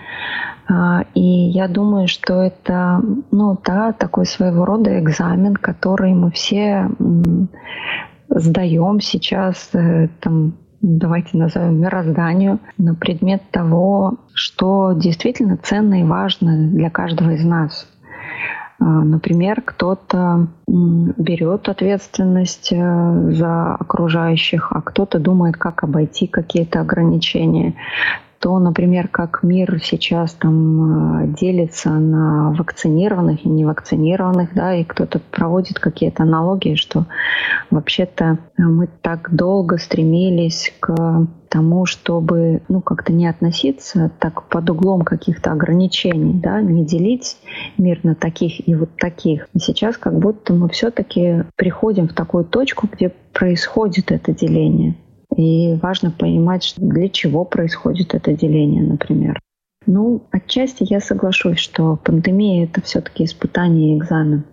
А, 0.67 1.05
и 1.13 1.21
я 1.21 1.69
думаю, 1.69 2.07
что 2.09 2.41
это 2.41 3.01
ну, 3.31 3.57
да, 3.63 3.93
такой 3.93 4.25
своего 4.25 4.65
рода 4.65 4.99
экзамен, 4.99 5.55
который 5.55 6.13
мы 6.13 6.31
все 6.31 6.89
сдаем 8.29 8.99
сейчас 8.99 9.69
э, 9.73 10.09
там, 10.19 10.53
давайте 10.81 11.37
назовем 11.37 11.79
мирозданию, 11.79 12.59
на 12.77 12.95
предмет 12.95 13.41
того, 13.51 14.17
что 14.33 14.93
действительно 14.93 15.57
ценно 15.57 16.01
и 16.01 16.03
важно 16.03 16.69
для 16.69 16.89
каждого 16.89 17.31
из 17.31 17.43
нас. 17.45 17.87
А, 18.79 18.83
например, 18.83 19.61
кто-то 19.61 20.47
берет 20.67 21.69
ответственность 21.69 22.71
э, 22.71 23.31
за 23.31 23.75
окружающих, 23.75 24.71
а 24.71 24.81
кто-то 24.81 25.19
думает, 25.19 25.57
как 25.57 25.83
обойти 25.83 26.27
какие-то 26.27 26.81
ограничения 26.81 27.75
то, 28.39 28.59
например, 28.59 29.07
как 29.07 29.43
мир 29.43 29.79
сейчас 29.83 30.33
там 30.33 31.23
э, 31.23 31.27
делится 31.39 31.89
на 31.91 32.51
вакцинированных 32.51 33.45
и 33.45 33.49
невакцинированных, 33.49 34.53
да, 34.53 34.75
и 34.75 34.83
кто-то 34.83 35.19
проводит 35.19 35.79
какие-то 35.79 36.23
аналогии, 36.23 36.75
что 36.75 37.05
вообще-то 37.71 38.37
мы 38.57 38.87
так 39.01 39.33
долго 39.33 39.77
стремились 39.77 40.73
к 40.79 41.27
тому, 41.49 41.85
чтобы 41.85 42.61
ну, 42.67 42.81
как-то 42.81 43.13
не 43.13 43.27
относиться 43.27 44.11
так 44.19 44.43
под 44.49 44.69
углом 44.69 45.03
каких-то 45.03 45.51
ограничений, 45.51 46.33
да, 46.33 46.61
не 46.61 46.85
делить 46.85 47.37
мир 47.77 47.99
на 48.03 48.13
таких 48.13 48.67
и 48.67 48.75
вот 48.75 48.89
таких. 48.97 49.47
И 49.53 49.59
сейчас 49.59 49.97
как 49.97 50.19
будто 50.19 50.53
мы 50.53 50.67
все-таки 50.69 51.45
приходим 51.55 52.09
в 52.09 52.13
такую 52.13 52.43
точку, 52.43 52.89
где 52.91 53.09
происходит 53.31 54.11
это 54.11 54.33
деление. 54.33 54.95
И 55.37 55.75
важно 55.81 56.11
понимать, 56.11 56.73
для 56.77 57.09
чего 57.09 57.45
происходит 57.45 58.13
это 58.13 58.33
деление, 58.33 58.83
например. 58.83 59.39
Ну, 59.85 60.23
отчасти 60.31 60.85
я 60.89 60.99
соглашусь, 60.99 61.59
что 61.59 61.97
пандемия— 61.97 62.63
это 62.65 62.81
все-таки 62.81 63.25
испытание 63.25 63.93
и 63.93 63.97
экзамен. 63.97 64.43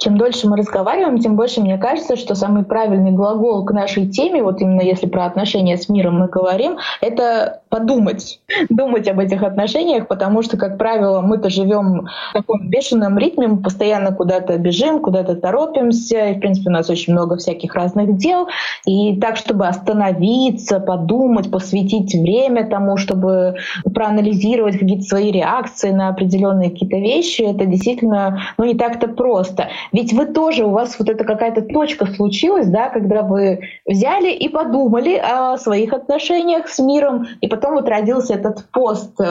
Чем 0.00 0.16
дольше 0.16 0.48
мы 0.48 0.56
разговариваем, 0.56 1.18
тем 1.18 1.34
больше 1.34 1.60
мне 1.60 1.76
кажется, 1.76 2.14
что 2.14 2.36
самый 2.36 2.64
правильный 2.64 3.10
глагол 3.10 3.64
к 3.64 3.72
нашей 3.72 4.06
теме, 4.06 4.44
вот 4.44 4.60
именно 4.60 4.80
если 4.80 5.08
про 5.08 5.24
отношения 5.24 5.76
с 5.76 5.88
миром 5.88 6.20
мы 6.20 6.28
говорим, 6.28 6.78
это 7.00 7.62
подумать, 7.68 8.40
думать 8.68 9.08
об 9.08 9.18
этих 9.18 9.42
отношениях, 9.42 10.06
потому 10.06 10.42
что, 10.42 10.56
как 10.56 10.78
правило, 10.78 11.20
мы-то 11.20 11.50
живем 11.50 12.06
в 12.30 12.32
таком 12.32 12.68
бешеном 12.68 13.18
ритме, 13.18 13.48
мы 13.48 13.56
постоянно 13.60 14.12
куда-то 14.14 14.56
бежим, 14.56 15.00
куда-то 15.00 15.34
торопимся, 15.34 16.28
и, 16.28 16.34
в 16.34 16.38
принципе, 16.40 16.70
у 16.70 16.72
нас 16.72 16.88
очень 16.88 17.12
много 17.12 17.36
всяких 17.36 17.74
разных 17.74 18.18
дел, 18.18 18.46
и 18.86 19.18
так, 19.20 19.36
чтобы 19.36 19.66
остановиться, 19.66 20.78
подумать, 20.78 21.50
посвятить 21.50 22.14
время 22.14 22.68
тому, 22.68 22.98
чтобы 22.98 23.56
проанализировать 23.92 24.78
какие-то 24.78 25.02
свои 25.02 25.32
реакции 25.32 25.90
на 25.90 26.08
определенные 26.08 26.70
какие-то 26.70 26.98
вещи, 26.98 27.42
это 27.42 27.66
действительно 27.66 28.40
ну, 28.58 28.64
не 28.64 28.74
так-то 28.76 29.08
просто. 29.08 29.70
Ведь 29.92 30.12
вы 30.12 30.26
тоже, 30.26 30.64
у 30.64 30.70
вас 30.70 30.98
вот 30.98 31.08
эта 31.08 31.24
какая-то 31.24 31.62
точка 31.62 32.06
случилась, 32.06 32.66
да, 32.66 32.88
когда 32.88 33.22
вы 33.22 33.60
взяли 33.86 34.30
и 34.30 34.48
подумали 34.48 35.16
о 35.16 35.56
своих 35.58 35.92
отношениях 35.92 36.68
с 36.68 36.78
миром, 36.78 37.26
и 37.40 37.48
потом 37.48 37.74
вот 37.74 37.88
родился 37.88 38.34
этот 38.34 38.66
пост 38.70 39.18
э, 39.20 39.24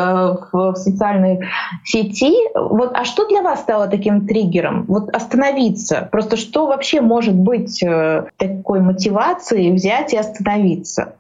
в 0.52 0.76
социальной 0.76 1.48
сети. 1.84 2.34
Вот, 2.56 2.92
а 2.94 3.06
что 3.06 3.28
для 3.28 3.42
вас 3.42 3.62
стало 3.62 3.88
таким 3.88 4.28
триггером? 4.28 4.86
Вот 4.88 5.10
остановиться. 5.10 6.08
Просто 6.12 6.38
что 6.38 6.68
вообще 6.68 7.02
может 7.02 7.36
быть 7.36 7.82
э, 7.84 8.26
такой 8.38 8.82
мотивацией 8.82 9.74
взять 9.74 10.14
и 10.14 10.18
остановиться? 10.18 11.14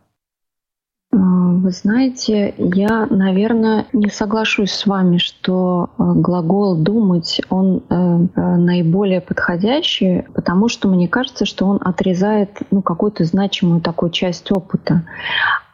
Вы 1.11 1.71
знаете, 1.71 2.53
я, 2.57 3.05
наверное, 3.05 3.85
не 3.93 4.09
соглашусь 4.09 4.71
с 4.71 4.85
вами, 4.85 5.17
что 5.17 5.89
э, 5.97 6.03
глагол 6.15 6.75
«думать» 6.75 7.41
он 7.49 7.83
э, 7.89 7.93
э, 8.35 8.55
наиболее 8.57 9.21
подходящий, 9.21 10.25
потому 10.33 10.67
что 10.67 10.89
мне 10.89 11.07
кажется, 11.07 11.45
что 11.45 11.65
он 11.65 11.79
отрезает 11.81 12.59
ну, 12.71 12.81
какую-то 12.81 13.23
значимую 13.23 13.79
такую 13.79 14.11
часть 14.11 14.51
опыта. 14.51 15.03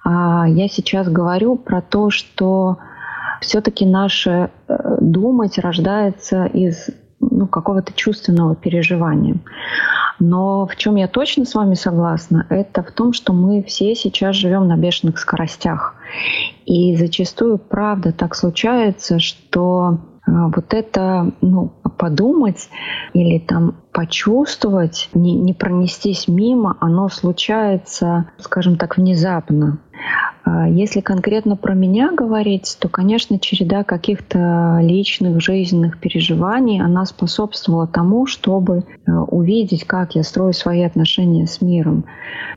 А 0.03 0.47
я 0.47 0.67
сейчас 0.67 1.09
говорю 1.09 1.55
про 1.55 1.81
то, 1.81 2.11
что 2.11 2.77
все-таки 3.41 3.85
наше 3.85 4.51
думать 4.99 5.57
рождается 5.57 6.45
из 6.45 6.89
ну, 7.31 7.47
какого-то 7.47 7.93
чувственного 7.93 8.55
переживания. 8.55 9.37
Но 10.19 10.65
в 10.67 10.75
чем 10.75 10.95
я 10.95 11.07
точно 11.07 11.45
с 11.45 11.55
вами 11.55 11.73
согласна, 11.73 12.45
это 12.49 12.83
в 12.83 12.91
том, 12.91 13.13
что 13.13 13.33
мы 13.33 13.63
все 13.63 13.95
сейчас 13.95 14.35
живем 14.35 14.67
на 14.67 14.77
бешеных 14.77 15.19
скоростях. 15.19 15.95
И 16.65 16.95
зачастую, 16.95 17.57
правда, 17.57 18.11
так 18.11 18.35
случается, 18.35 19.19
что 19.19 19.97
вот 20.25 20.73
это, 20.73 21.31
ну, 21.41 21.73
подумать 21.97 22.69
или 23.13 23.39
там 23.39 23.75
почувствовать, 23.91 25.09
не, 25.13 25.35
не 25.35 25.53
пронестись 25.53 26.27
мимо, 26.27 26.77
оно 26.79 27.09
случается, 27.09 28.25
скажем 28.39 28.77
так, 28.77 28.97
внезапно. 28.97 29.79
А 30.43 30.67
если 30.67 30.99
конкретно 30.99 31.55
про 31.55 31.73
меня 31.73 32.11
говорить, 32.11 32.77
то, 32.79 32.89
конечно, 32.89 33.39
череда 33.39 33.83
каких-то 33.83 34.79
личных 34.81 35.39
жизненных 35.41 35.99
переживаний, 35.99 36.81
она 36.81 37.05
способствовала 37.05 37.87
тому, 37.87 38.25
чтобы 38.25 38.79
э, 38.79 39.11
увидеть, 39.11 39.85
как 39.85 40.15
я 40.15 40.23
строю 40.23 40.53
свои 40.53 40.83
отношения 40.83 41.47
с 41.47 41.61
миром. 41.61 42.05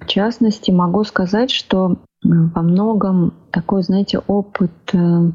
В 0.00 0.06
частности, 0.06 0.72
могу 0.72 1.04
сказать, 1.04 1.50
что 1.52 1.92
э, 1.92 1.96
во 2.22 2.62
многом 2.62 3.34
такой, 3.52 3.82
знаете, 3.82 4.20
опыт 4.26 4.72
э, 4.92 5.30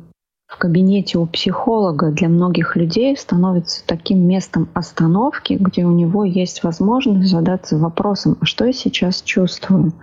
в 0.52 0.58
кабинете 0.58 1.18
у 1.18 1.26
психолога 1.26 2.12
для 2.12 2.28
многих 2.28 2.76
людей 2.76 3.16
становится 3.16 3.88
таким 3.88 4.28
местом 4.28 4.68
остановки, 4.74 5.54
где 5.54 5.86
у 5.86 5.92
него 5.92 6.26
есть 6.26 6.64
возможность 6.64 7.30
задаться 7.30 7.78
вопросом, 7.78 8.38
а 8.42 8.46
что 8.46 8.66
я 8.66 8.74
сейчас 8.74 9.22
чувствую, 9.22 9.94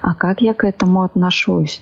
а 0.00 0.14
как 0.14 0.40
я 0.40 0.54
к 0.54 0.64
этому 0.64 1.02
отношусь, 1.02 1.80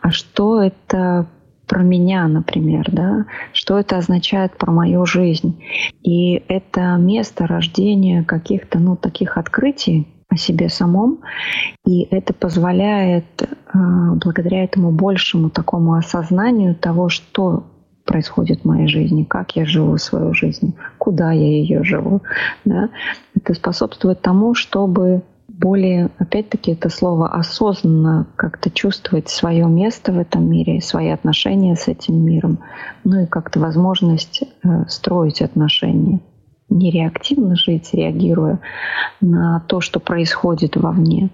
а 0.00 0.12
что 0.12 0.62
это 0.62 1.26
про 1.66 1.82
меня, 1.82 2.28
например, 2.28 2.86
да, 2.92 3.26
что 3.52 3.76
это 3.76 3.98
означает 3.98 4.56
про 4.56 4.70
мою 4.70 5.04
жизнь. 5.04 5.60
И 6.02 6.42
это 6.48 6.96
место 6.96 7.46
рождения 7.48 8.22
каких-то, 8.22 8.78
ну, 8.78 8.96
таких 8.96 9.36
открытий, 9.36 10.06
о 10.28 10.36
себе 10.36 10.68
самом, 10.68 11.20
и 11.86 12.02
это 12.02 12.34
позволяет 12.34 13.48
а, 13.72 14.12
благодаря 14.14 14.64
этому 14.64 14.90
большему 14.90 15.48
такому 15.50 15.94
осознанию 15.94 16.74
того, 16.74 17.08
что 17.08 17.64
происходит 18.04 18.60
в 18.60 18.64
моей 18.64 18.88
жизни, 18.88 19.24
как 19.24 19.56
я 19.56 19.66
живу 19.66 19.96
свою 19.98 20.34
жизнь, 20.34 20.74
куда 20.98 21.32
я 21.32 21.46
ее 21.46 21.84
живу. 21.84 22.22
Да? 22.64 22.88
Это 23.36 23.54
способствует 23.54 24.20
тому, 24.22 24.54
чтобы 24.54 25.22
более, 25.48 26.10
опять-таки, 26.18 26.72
это 26.72 26.88
слово 26.88 27.28
осознанно 27.28 28.26
как-то 28.36 28.70
чувствовать 28.70 29.28
свое 29.28 29.66
место 29.66 30.12
в 30.12 30.18
этом 30.18 30.48
мире, 30.48 30.80
свои 30.80 31.08
отношения 31.08 31.74
с 31.74 31.88
этим 31.88 32.24
миром, 32.24 32.60
ну 33.04 33.22
и 33.22 33.26
как-то 33.26 33.58
возможность 33.58 34.42
э, 34.42 34.84
строить 34.88 35.42
отношения 35.42 36.20
не 36.68 36.90
реактивно 36.90 37.56
жить, 37.56 37.90
реагируя 37.92 38.60
на 39.20 39.60
то, 39.66 39.80
что 39.80 40.00
происходит 40.00 40.76
вовне. 40.76 41.30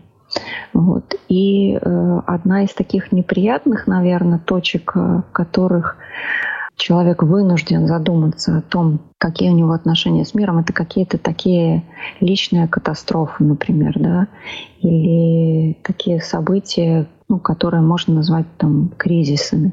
Вот. 0.73 1.14
И 1.29 1.75
э, 1.75 2.20
одна 2.27 2.64
из 2.64 2.73
таких 2.75 3.12
неприятных, 3.12 3.87
наверное, 3.87 4.38
точек, 4.38 4.92
э, 4.97 5.23
в 5.29 5.33
которых 5.33 5.97
человек 6.77 7.23
вынужден 7.23 7.87
задуматься 7.87 8.59
о 8.59 8.62
том, 8.62 9.01
какие 9.18 9.51
у 9.51 9.55
него 9.55 9.73
отношения 9.73 10.25
с 10.25 10.35
миром, 10.35 10.59
это 10.59 10.73
какие-то 10.73 11.18
такие 11.18 11.85
личные 12.20 12.66
катастрофы, 12.66 13.44
например, 13.44 13.94
да, 13.97 14.27
или 14.81 15.79
такие 15.83 16.20
события, 16.20 17.07
ну, 17.29 17.38
которые 17.38 17.83
можно 17.83 18.14
назвать 18.14 18.47
там 18.59 18.90
кризисами. 18.97 19.73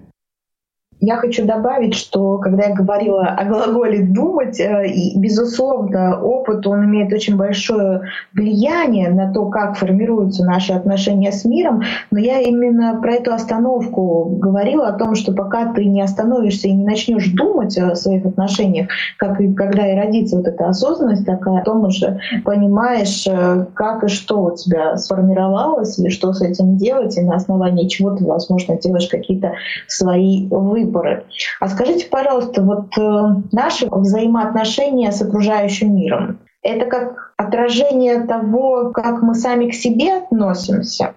Я 1.03 1.17
хочу 1.17 1.47
добавить, 1.47 1.95
что 1.95 2.37
когда 2.37 2.65
я 2.65 2.75
говорила 2.75 3.25
о 3.25 3.43
глаголе 3.45 4.03
«думать», 4.03 4.59
э, 4.59 4.85
и, 4.87 5.17
безусловно, 5.17 6.21
опыт, 6.21 6.67
он 6.67 6.85
имеет 6.85 7.11
очень 7.11 7.37
большое 7.37 8.01
влияние 8.33 9.09
на 9.09 9.33
то, 9.33 9.47
как 9.47 9.77
формируются 9.77 10.45
наши 10.45 10.73
отношения 10.73 11.31
с 11.31 11.43
миром, 11.43 11.81
но 12.11 12.19
я 12.19 12.39
именно 12.39 12.99
про 13.01 13.13
эту 13.13 13.33
остановку 13.33 14.25
говорила, 14.25 14.89
о 14.89 14.93
том, 14.93 15.15
что 15.15 15.33
пока 15.33 15.73
ты 15.73 15.85
не 15.85 16.03
остановишься 16.03 16.67
и 16.67 16.73
не 16.73 16.85
начнешь 16.85 17.31
думать 17.31 17.75
о 17.79 17.95
своих 17.95 18.23
отношениях, 18.27 18.89
как 19.17 19.41
и 19.41 19.51
когда 19.51 19.91
и 19.91 19.97
родится 19.97 20.37
вот 20.37 20.47
эта 20.47 20.67
осознанность 20.67 21.25
такая, 21.25 21.59
потом 21.59 21.85
уже 21.85 22.19
понимаешь, 22.45 23.25
э, 23.27 23.65
как 23.73 24.03
и 24.03 24.07
что 24.07 24.43
у 24.43 24.55
тебя 24.55 24.97
сформировалось, 24.97 25.97
и 25.97 26.09
что 26.09 26.31
с 26.31 26.43
этим 26.43 26.77
делать, 26.77 27.17
и 27.17 27.21
на 27.21 27.37
основании 27.37 27.87
чего 27.87 28.11
ты, 28.15 28.23
возможно, 28.23 28.77
делаешь 28.77 29.07
какие-то 29.07 29.53
свои 29.87 30.47
выборы 30.47 30.90
выборы. 30.91 31.25
А 31.59 31.67
скажите, 31.67 32.07
пожалуйста, 32.07 32.61
вот 32.61 32.97
э, 32.97 33.41
наши 33.51 33.87
взаимоотношения 33.89 35.11
с 35.11 35.21
окружающим 35.21 35.95
миром, 35.95 36.39
это 36.61 36.85
как 36.85 37.33
отражение 37.37 38.25
того, 38.25 38.91
как 38.91 39.21
мы 39.21 39.33
сами 39.35 39.69
к 39.69 39.73
себе 39.73 40.17
относимся? 40.17 41.15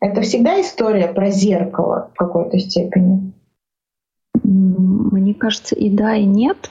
Это 0.00 0.20
всегда 0.20 0.60
история 0.60 1.08
про 1.08 1.30
зеркало 1.30 2.10
в 2.14 2.18
какой-то 2.18 2.58
степени? 2.58 3.32
Мне 4.42 5.34
кажется, 5.34 5.74
и 5.74 5.90
да, 5.90 6.14
и 6.14 6.24
нет. 6.24 6.70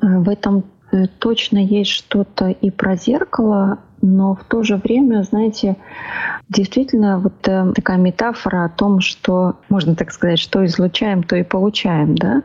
Э, 0.00 0.18
в 0.18 0.28
этом 0.28 0.64
э, 0.92 1.06
точно 1.18 1.58
есть 1.58 1.90
что-то 1.90 2.48
и 2.48 2.70
про 2.70 2.96
зеркало, 2.96 3.78
но 4.00 4.34
в 4.34 4.44
то 4.44 4.62
же 4.62 4.76
время, 4.76 5.22
знаете, 5.22 5.76
действительно 6.48 7.18
вот 7.18 7.46
э, 7.46 7.72
такая 7.74 7.96
метафора 7.96 8.64
о 8.64 8.68
том, 8.68 9.00
что, 9.00 9.56
можно 9.68 9.94
так 9.96 10.10
сказать, 10.12 10.38
что 10.38 10.64
излучаем, 10.64 11.22
то 11.22 11.36
и 11.36 11.42
получаем, 11.42 12.14
да. 12.14 12.42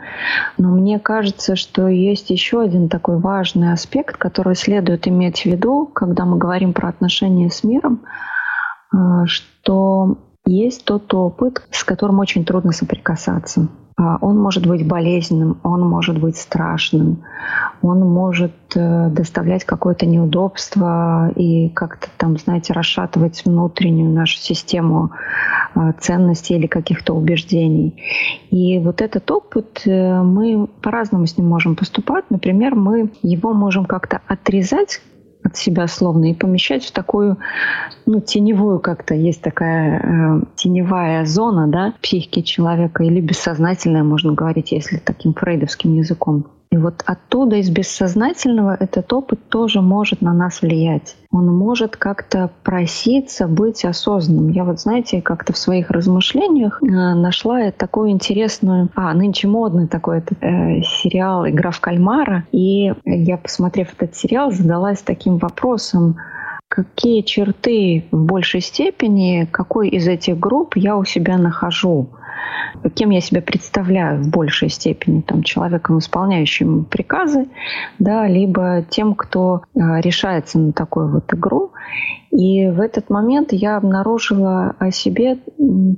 Но 0.57 0.69
мне 0.69 0.99
кажется, 0.99 1.55
что 1.55 1.87
есть 1.87 2.29
еще 2.29 2.61
один 2.61 2.89
такой 2.89 3.17
важный 3.19 3.71
аспект, 3.71 4.17
который 4.17 4.55
следует 4.55 5.07
иметь 5.07 5.41
в 5.41 5.45
виду, 5.45 5.85
когда 5.85 6.25
мы 6.25 6.37
говорим 6.37 6.73
про 6.73 6.89
отношения 6.89 7.49
с 7.49 7.63
миром, 7.63 8.01
э, 8.93 8.97
что 9.25 10.17
есть 10.45 10.85
тот 10.85 11.13
опыт, 11.13 11.63
с 11.71 11.83
которым 11.83 12.19
очень 12.19 12.45
трудно 12.45 12.71
соприкасаться. 12.71 13.69
А, 13.95 14.17
он 14.21 14.37
может 14.39 14.65
быть 14.65 14.87
болезненным, 14.87 15.59
он 15.63 15.81
может 15.81 16.17
быть 16.17 16.37
страшным, 16.37 17.23
он 17.81 17.99
может 17.99 18.53
э, 18.75 19.09
доставлять 19.09 19.65
какое-то 19.65 20.05
неудобство 20.05 21.31
и 21.35 21.69
как-то 21.69 22.07
там, 22.17 22.37
знаете, 22.37 22.73
расшатывать 22.73 23.43
внутреннюю 23.45 24.11
нашу 24.11 24.37
систему 24.37 25.11
а, 25.75 25.93
ценностей 25.93 26.55
или 26.55 26.67
каких-то 26.67 27.13
убеждений. 27.13 28.01
И 28.49 28.79
вот 28.79 29.01
этот 29.01 29.29
опыт, 29.29 29.81
э, 29.85 30.21
мы 30.21 30.67
по-разному 30.81 31.27
с 31.27 31.37
ним 31.37 31.47
можем 31.47 31.75
поступать. 31.75 32.25
Например, 32.29 32.75
мы 32.75 33.11
его 33.21 33.53
можем 33.53 33.85
как-то 33.85 34.21
отрезать 34.27 35.01
от 35.43 35.57
себя 35.57 35.87
словно 35.87 36.31
и 36.31 36.33
помещать 36.33 36.85
в 36.85 36.91
такую, 36.91 37.37
ну, 38.05 38.19
теневую 38.19 38.79
как-то, 38.79 39.13
есть 39.13 39.41
такая 39.41 39.99
э, 39.99 40.45
теневая 40.55 41.25
зона, 41.25 41.67
да, 41.67 41.93
психики 42.01 42.41
человека, 42.41 43.03
или 43.03 43.19
бессознательная, 43.19 44.03
можно 44.03 44.33
говорить, 44.33 44.71
если 44.71 44.97
таким 44.97 45.33
фрейдовским 45.33 45.93
языком. 45.93 46.45
И 46.73 46.77
вот 46.77 47.03
оттуда, 47.05 47.57
из 47.57 47.69
бессознательного, 47.69 48.75
этот 48.79 49.13
опыт 49.13 49.47
тоже 49.47 49.79
может 49.79 50.21
на 50.21 50.33
нас 50.33 50.63
влиять. 50.63 51.15
Он 51.29 51.55
может 51.55 51.97
как-то 51.97 52.49
проситься 52.63 53.47
быть 53.47 53.85
осознанным. 53.85 54.49
Я 54.49 54.63
вот, 54.63 54.79
знаете, 54.79 55.21
как-то 55.21 55.53
в 55.53 55.57
своих 55.59 55.91
размышлениях 55.91 56.81
э, 56.81 56.87
нашла 56.87 57.69
такую 57.69 58.09
интересную... 58.09 58.89
А, 58.95 59.13
нынче 59.13 59.47
модный 59.47 59.87
такой 59.87 60.17
этот, 60.17 60.39
э, 60.41 60.81
сериал 60.81 61.47
«Игра 61.47 61.69
в 61.69 61.79
кальмара». 61.79 62.45
И 62.51 62.91
я, 63.05 63.37
посмотрев 63.37 63.89
этот 63.95 64.15
сериал, 64.15 64.51
задалась 64.51 65.03
таким 65.03 65.37
вопросом, 65.37 66.15
какие 66.73 67.21
черты 67.21 68.05
в 68.09 68.25
большей 68.25 68.59
степени, 68.59 69.47
какой 69.51 69.89
из 69.89 70.07
этих 70.07 70.39
групп 70.39 70.75
я 70.75 70.97
у 70.97 71.03
себя 71.03 71.37
нахожу 71.37 72.09
кем 72.95 73.11
я 73.11 73.21
себя 73.21 73.41
представляю 73.41 74.21
в 74.21 74.29
большей 74.29 74.69
степени, 74.69 75.21
там, 75.21 75.43
человеком, 75.43 75.99
исполняющим 75.99 76.85
приказы, 76.85 77.47
да, 77.99 78.27
либо 78.27 78.83
тем, 78.89 79.15
кто 79.15 79.61
а, 79.75 80.01
решается 80.01 80.59
на 80.59 80.73
такую 80.73 81.11
вот 81.11 81.33
игру. 81.33 81.71
И 82.31 82.67
в 82.67 82.81
этот 82.81 83.09
момент 83.09 83.53
я 83.53 83.77
обнаружила 83.77 84.75
о 84.79 84.91
себе 84.91 85.37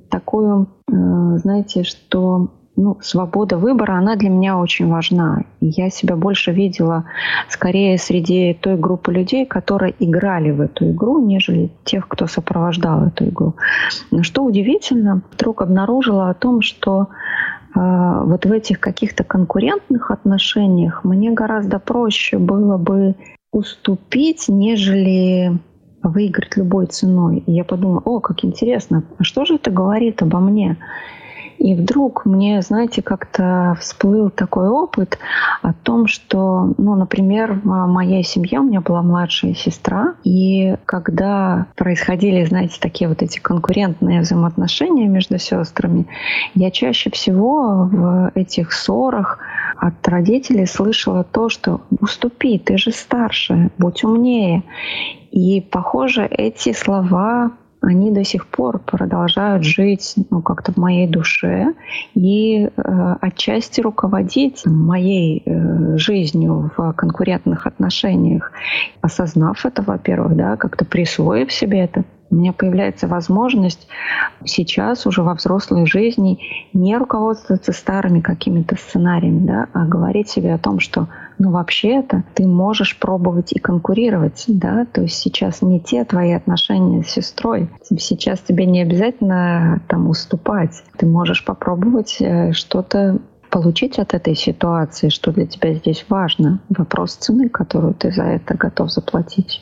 такую, 0.10 0.68
а, 0.88 1.38
знаете, 1.38 1.84
что 1.84 2.52
ну, 2.76 2.98
свобода 3.02 3.58
выбора, 3.58 3.94
она 3.94 4.16
для 4.16 4.30
меня 4.30 4.58
очень 4.58 4.90
важна. 4.90 5.44
я 5.62 5.90
себя 5.90 6.16
больше 6.16 6.52
видела 6.52 7.06
скорее 7.50 7.98
среди 7.98 8.54
той 8.54 8.76
группы 8.76 9.14
людей, 9.14 9.46
которые 9.46 9.96
играли 10.00 10.52
в 10.52 10.62
эту 10.62 10.92
игру, 10.92 11.26
нежели 11.26 11.72
тех, 11.86 12.08
кто 12.08 12.28
сопровождал 12.28 13.08
эту 13.08 13.26
игру. 13.26 13.56
Но 14.12 14.24
что 14.24 14.44
удивительно, 14.44 15.22
вдруг 15.32 15.62
обнаружила 15.62 16.30
о 16.30 16.34
том, 16.34 16.62
что 16.62 17.08
э, 17.76 18.22
вот 18.26 18.46
в 18.46 18.52
этих 18.52 18.80
каких-то 18.80 19.24
конкурентных 19.24 20.12
отношениях 20.12 21.04
мне 21.04 21.32
гораздо 21.32 21.80
проще 21.80 22.38
было 22.38 22.78
бы 22.78 23.16
уступить, 23.52 24.46
нежели 24.50 25.58
выиграть 26.04 26.58
любой 26.58 26.88
ценой. 26.88 27.38
И 27.48 27.54
я 27.54 27.64
подумала, 27.64 28.02
о, 28.04 28.20
как 28.20 28.44
интересно, 28.44 29.04
а 29.18 29.24
что 29.24 29.46
же 29.46 29.56
это 29.56 29.72
говорит 29.72 30.22
обо 30.22 30.40
мне? 30.40 30.78
И 31.66 31.74
вдруг 31.74 32.26
мне, 32.26 32.62
знаете, 32.62 33.02
как-то 33.02 33.76
всплыл 33.82 34.30
такой 34.30 34.70
опыт 34.70 35.18
о 35.64 35.74
том, 35.74 36.06
что, 36.06 36.76
ну, 36.78 36.94
например, 36.94 37.54
в 37.64 37.88
моей 37.88 38.24
семье 38.24 38.60
у 38.60 38.64
меня 38.66 38.82
была 38.82 39.02
младшая 39.02 39.56
сестра, 39.56 40.14
и 40.24 40.76
когда 40.86 41.66
происходили, 41.76 42.46
знаете, 42.46 42.78
такие 42.80 43.10
вот 43.10 43.24
эти 43.24 43.40
конкурентные 43.40 44.22
взаимоотношения 44.22 45.08
между 45.08 45.40
сестрами, 45.40 46.06
я 46.54 46.70
чаще 46.70 47.10
всего 47.10 47.90
в 47.92 48.32
этих 48.36 48.72
ссорах 48.72 49.40
от 49.78 50.08
родителей 50.08 50.68
слышала 50.68 51.24
то, 51.24 51.50
что 51.50 51.82
уступи, 52.00 52.60
ты 52.60 52.78
же 52.78 52.92
старше, 52.92 53.72
будь 53.80 54.04
умнее. 54.04 54.62
И, 55.32 55.62
похоже, 55.62 56.28
эти 56.28 56.74
слова 56.74 57.54
они 57.82 58.12
до 58.12 58.24
сих 58.24 58.48
пор 58.48 58.80
продолжают 58.80 59.64
жить 59.64 60.16
ну, 60.30 60.42
как-то 60.42 60.72
в 60.72 60.78
моей 60.78 61.08
душе 61.08 61.74
и 62.14 62.66
э, 62.66 63.16
отчасти 63.22 63.82
руководить 63.82 64.66
моей 64.66 65.44
э, 65.46 65.98
жизнью 65.98 66.72
в 66.76 66.94
конкурентных 66.94 67.68
отношениях. 67.68 68.52
Осознав 69.02 69.66
это, 69.66 69.82
во-первых, 69.82 70.36
да, 70.36 70.58
как-то 70.58 70.86
присвоив 70.86 71.52
себе 71.52 71.82
это, 71.82 72.04
у 72.32 72.36
меня 72.36 72.54
появляется 72.54 73.08
возможность 73.08 73.88
сейчас 74.44 75.06
уже 75.06 75.22
во 75.22 75.36
взрослой 75.36 75.86
жизни 75.86 76.40
не 76.74 76.98
руководствоваться 76.98 77.72
старыми 77.72 78.20
какими-то 78.20 78.76
сценариями, 78.76 79.46
да, 79.46 79.68
а 79.74 79.86
говорить 79.86 80.30
себе 80.30 80.54
о 80.54 80.58
том, 80.58 80.80
что 80.80 81.08
ну 81.38 81.52
вообще-то 81.52 82.24
ты 82.34 82.48
можешь 82.48 82.98
пробовать 83.00 83.52
и 83.54 83.60
конкурировать, 83.60 84.46
да, 84.48 84.86
то 84.86 85.02
есть 85.02 85.18
сейчас 85.18 85.62
не 85.62 85.80
те 85.80 86.06
твои 86.06 86.32
отношения 86.34 87.04
с 87.04 87.10
сестрой, 87.10 87.70
сейчас 87.98 88.40
тебе 88.40 88.66
не 88.66 88.82
обязательно 88.82 89.82
там 89.88 90.10
уступать, 90.10 90.84
ты 90.98 91.06
можешь 91.06 91.44
попробовать 91.46 92.18
э, 92.20 92.52
что-то 92.54 93.20
получить 93.50 94.00
от 94.00 94.14
этой 94.14 94.36
ситуации, 94.36 95.10
что 95.10 95.32
для 95.32 95.46
тебя 95.46 95.74
здесь 95.74 96.06
важно, 96.10 96.60
вопрос 96.70 97.16
цены, 97.16 97.48
которую 97.48 97.94
ты 97.94 98.12
за 98.12 98.24
это 98.24 98.56
готов 98.56 98.92
заплатить. 98.92 99.62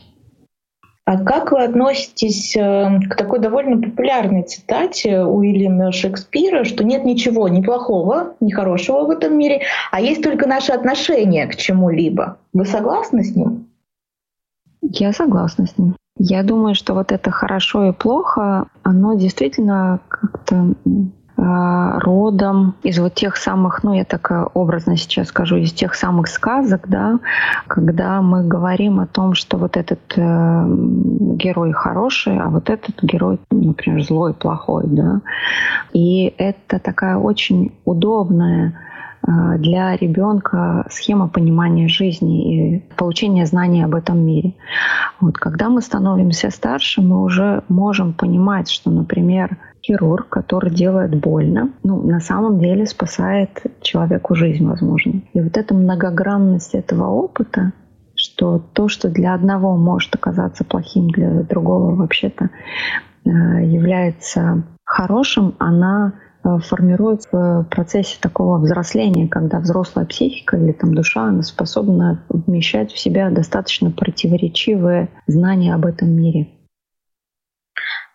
А 1.06 1.22
как 1.22 1.52
вы 1.52 1.64
относитесь 1.64 2.56
э, 2.56 3.00
к 3.10 3.16
такой 3.18 3.40
довольно 3.40 3.82
популярной 3.82 4.44
цитате 4.44 5.24
Уильяма 5.24 5.92
Шекспира, 5.92 6.64
что 6.64 6.86
нет 6.86 7.04
ничего 7.04 7.50
ни 7.50 7.62
плохого, 7.62 8.36
ни 8.40 8.52
хорошего 8.52 9.04
в 9.06 9.10
этом 9.10 9.38
мире, 9.38 9.64
а 9.92 10.00
есть 10.00 10.24
только 10.24 10.48
наше 10.48 10.72
отношение 10.72 11.48
к 11.48 11.58
чему-либо? 11.58 12.38
Вы 12.54 12.66
согласны 12.66 13.24
с 13.24 13.36
ним? 13.36 13.68
Я 14.82 15.12
согласна 15.12 15.66
с 15.66 15.78
ним. 15.78 15.96
Я 16.18 16.44
думаю, 16.44 16.74
что 16.74 16.94
вот 16.94 17.12
это 17.12 17.32
хорошо 17.32 17.90
и 17.90 17.92
плохо, 17.92 18.68
оно 18.84 19.16
действительно 19.16 20.00
как-то 20.08 20.76
родом 21.36 22.76
из 22.84 23.00
вот 23.00 23.16
тех 23.16 23.38
самых, 23.38 23.84
ну 23.84 23.94
я 23.94 24.06
так 24.06 24.30
э, 24.32 24.46
образно 24.54 24.98
сейчас 24.98 25.30
скажу, 25.30 25.58
из 25.58 25.74
тех 25.74 25.96
самых 25.96 26.28
сказок, 26.28 26.88
да, 26.88 27.20
когда 27.68 28.22
мы 28.22 28.48
говорим 28.48 29.00
о 29.00 29.08
том, 29.08 29.34
что 29.34 29.58
вот 29.58 29.76
этот 29.76 30.00
э, 30.16 30.66
герой 31.36 31.72
хороший, 31.72 32.38
а 32.40 32.50
вот 32.50 32.70
этот 32.70 33.02
герой, 33.02 33.40
например, 33.50 34.04
злой, 34.04 34.34
плохой, 34.34 34.84
да. 34.86 35.22
И 35.92 36.34
это 36.38 36.80
такая 36.80 37.18
очень 37.18 37.74
удобная 37.84 38.80
э, 39.26 39.58
для 39.58 39.96
ребенка 39.98 40.86
схема 40.92 41.28
понимания 41.28 41.88
жизни 41.88 42.76
и 42.76 42.80
получения 42.96 43.48
знаний 43.48 43.84
об 43.84 43.96
этом 43.96 44.24
мире. 44.24 44.54
Вот, 45.20 45.38
когда 45.38 45.70
мы 45.70 45.82
становимся 45.82 46.52
старше, 46.52 47.02
мы 47.02 47.24
уже 47.24 47.64
можем 47.70 48.14
понимать, 48.14 48.70
что, 48.70 48.92
например, 48.92 49.58
хирург, 49.86 50.30
который 50.30 50.72
делает 50.72 51.20
больно, 51.20 51.72
ну, 51.84 52.02
на 52.02 52.20
самом 52.20 52.60
деле 52.60 52.86
спасает 52.86 53.62
человеку 53.82 54.34
жизнь, 54.34 54.66
возможно. 54.66 55.22
И 55.34 55.42
вот 55.42 55.58
эта 55.58 55.74
многогранность 55.74 56.74
этого 56.74 57.08
опыта, 57.10 57.74
что 58.16 58.60
то, 58.60 58.88
что 58.88 59.10
для 59.10 59.34
одного 59.34 59.76
может 59.76 60.16
оказаться 60.16 60.64
плохим, 60.64 61.10
для 61.10 61.44
другого 61.44 61.96
вообще-то 61.96 62.50
э, 63.26 63.30
является 63.30 64.64
хорошим, 64.86 65.56
она 65.60 66.14
э, 66.44 66.58
формирует 66.60 67.24
в 67.32 67.68
процессе 67.70 68.18
такого 68.22 68.60
взросления, 68.60 69.28
когда 69.28 69.60
взрослая 69.60 70.06
психика 70.06 70.56
или 70.56 70.72
там 70.72 70.94
душа, 70.94 71.24
она 71.26 71.42
способна 71.42 72.24
вмещать 72.30 72.92
в 72.92 73.00
себя 73.00 73.30
достаточно 73.32 73.92
противоречивые 73.92 75.10
знания 75.28 75.74
об 75.74 75.86
этом 75.86 76.12
мире. 76.12 76.48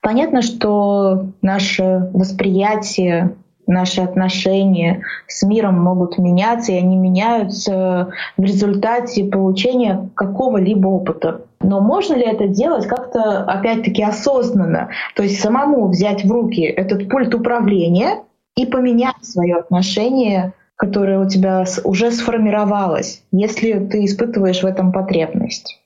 Понятно, 0.02 0.42
что 0.42 1.26
наше 1.42 2.10
восприятие, 2.12 3.34
наши 3.66 4.00
отношения 4.00 5.02
с 5.26 5.42
миром 5.44 5.80
могут 5.80 6.18
меняться, 6.18 6.72
и 6.72 6.78
они 6.78 6.96
меняются 6.96 8.08
в 8.36 8.42
результате 8.42 9.24
получения 9.24 10.08
какого-либо 10.14 10.88
опыта. 10.88 11.42
Но 11.60 11.80
можно 11.80 12.14
ли 12.14 12.22
это 12.22 12.48
делать 12.48 12.86
как-то, 12.86 13.42
опять-таки, 13.44 14.02
осознанно? 14.02 14.88
То 15.14 15.22
есть 15.22 15.40
самому 15.40 15.88
взять 15.88 16.24
в 16.24 16.32
руки 16.32 16.62
этот 16.62 17.08
пульт 17.08 17.34
управления 17.34 18.22
и 18.56 18.64
поменять 18.64 19.22
свое 19.22 19.56
отношение, 19.56 20.54
которое 20.76 21.20
у 21.20 21.28
тебя 21.28 21.64
уже 21.84 22.10
сформировалось, 22.10 23.22
если 23.32 23.72
ты 23.86 24.04
испытываешь 24.04 24.62
в 24.62 24.66
этом 24.66 24.92
потребность? 24.92 25.80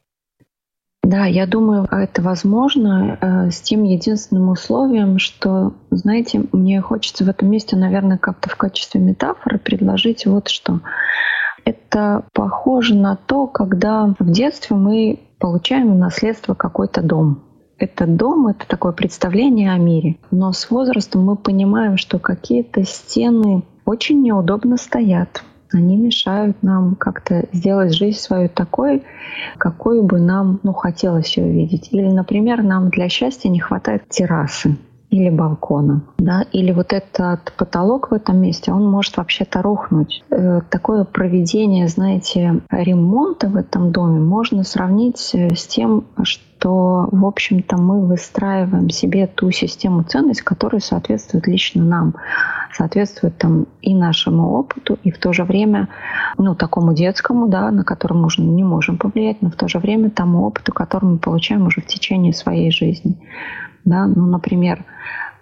Да, 1.02 1.26
я 1.26 1.46
думаю, 1.46 1.88
это 1.90 2.22
возможно 2.22 3.18
э, 3.20 3.50
с 3.50 3.60
тем 3.60 3.82
единственным 3.82 4.50
условием, 4.50 5.18
что, 5.18 5.74
знаете, 5.90 6.44
мне 6.52 6.80
хочется 6.80 7.24
в 7.24 7.28
этом 7.28 7.50
месте, 7.50 7.76
наверное, 7.76 8.18
как-то 8.18 8.48
в 8.48 8.56
качестве 8.56 9.00
метафоры 9.00 9.58
предложить 9.58 10.26
вот 10.26 10.48
что. 10.48 10.80
Это 11.64 12.24
похоже 12.32 12.94
на 12.94 13.16
то, 13.16 13.48
когда 13.48 14.14
в 14.18 14.30
детстве 14.30 14.76
мы 14.76 15.20
получаем 15.38 15.92
в 15.92 15.98
наследство 15.98 16.54
какой-то 16.54 17.02
дом. 17.02 17.42
Этот 17.78 18.16
дом— 18.16 18.46
это 18.48 18.66
такое 18.68 18.92
представление 18.92 19.72
о 19.72 19.78
мире. 19.78 20.18
Но 20.30 20.52
с 20.52 20.70
возрастом 20.70 21.24
мы 21.24 21.34
понимаем, 21.34 21.96
что 21.96 22.20
какие-то 22.20 22.84
стены 22.84 23.64
очень 23.84 24.22
неудобно 24.22 24.76
стоят, 24.76 25.42
они 25.74 25.96
мешают 25.96 26.62
нам 26.62 26.94
как-то 26.94 27.46
сделать 27.52 27.94
жизнь 27.94 28.18
свою 28.18 28.48
такой, 28.48 29.02
какой 29.58 30.02
бы 30.02 30.20
нам 30.20 30.60
ну, 30.62 30.72
хотелось 30.72 31.36
ее 31.36 31.52
видеть. 31.52 31.88
Или, 31.92 32.10
например, 32.10 32.62
нам 32.62 32.90
для 32.90 33.08
счастья 33.08 33.48
не 33.48 33.60
хватает 33.60 34.08
террасы 34.08 34.76
или 35.12 35.28
балкона, 35.28 36.00
да, 36.16 36.46
или 36.52 36.72
вот 36.72 36.94
этот 36.94 37.52
потолок 37.58 38.10
в 38.10 38.14
этом 38.14 38.40
месте, 38.40 38.72
он 38.72 38.90
может 38.90 39.18
вообще-то 39.18 39.60
рухнуть. 39.60 40.24
Э, 40.30 40.62
такое 40.70 41.04
проведение, 41.04 41.86
знаете, 41.86 42.62
ремонта 42.70 43.48
в 43.48 43.56
этом 43.56 43.92
доме 43.92 44.20
можно 44.20 44.64
сравнить 44.64 45.34
э, 45.34 45.54
с 45.54 45.66
тем, 45.66 46.06
что, 46.22 47.10
в 47.12 47.26
общем-то, 47.26 47.76
мы 47.76 48.06
выстраиваем 48.06 48.88
себе 48.88 49.26
ту 49.26 49.50
систему 49.50 50.02
ценностей, 50.02 50.44
которая 50.44 50.80
соответствует 50.80 51.46
лично 51.46 51.84
нам, 51.84 52.14
соответствует 52.72 53.36
там 53.36 53.66
и 53.82 53.94
нашему 53.94 54.52
опыту, 54.52 54.98
и 55.04 55.10
в 55.10 55.18
то 55.18 55.34
же 55.34 55.44
время, 55.44 55.90
ну, 56.38 56.54
такому 56.54 56.94
детскому, 56.94 57.48
да, 57.48 57.70
на 57.70 57.84
котором 57.84 58.22
мы 58.22 58.28
не 58.38 58.64
можем 58.64 58.96
повлиять, 58.96 59.42
но 59.42 59.50
в 59.50 59.56
то 59.56 59.68
же 59.68 59.78
время 59.78 60.08
тому 60.08 60.46
опыту, 60.46 60.72
который 60.72 61.04
мы 61.04 61.18
получаем 61.18 61.66
уже 61.66 61.82
в 61.82 61.86
течение 61.86 62.32
своей 62.32 62.70
жизни. 62.70 63.18
Да? 63.84 64.06
Ну, 64.06 64.26
например, 64.26 64.84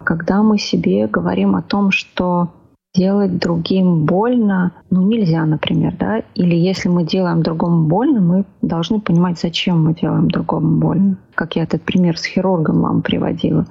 когда 0.04 0.42
мы 0.42 0.58
себе 0.58 1.06
говорим 1.06 1.56
о 1.56 1.62
том, 1.62 1.90
что 1.90 2.50
делать 2.94 3.38
другим 3.38 4.04
больно, 4.04 4.72
ну 4.90 5.02
нельзя, 5.02 5.44
например, 5.44 5.94
да, 5.96 6.22
или 6.34 6.56
если 6.56 6.88
мы 6.88 7.04
делаем 7.04 7.42
другому 7.42 7.86
больно, 7.86 8.20
мы 8.20 8.44
должны 8.62 9.00
понимать, 9.00 9.38
зачем 9.38 9.84
мы 9.84 9.94
делаем 9.94 10.28
другому 10.28 10.80
больно, 10.80 11.16
как 11.34 11.56
я 11.56 11.62
этот 11.62 11.82
пример 11.82 12.18
с 12.18 12.24
хирургом 12.24 12.80
вам 12.80 13.02
приводила, 13.02 13.66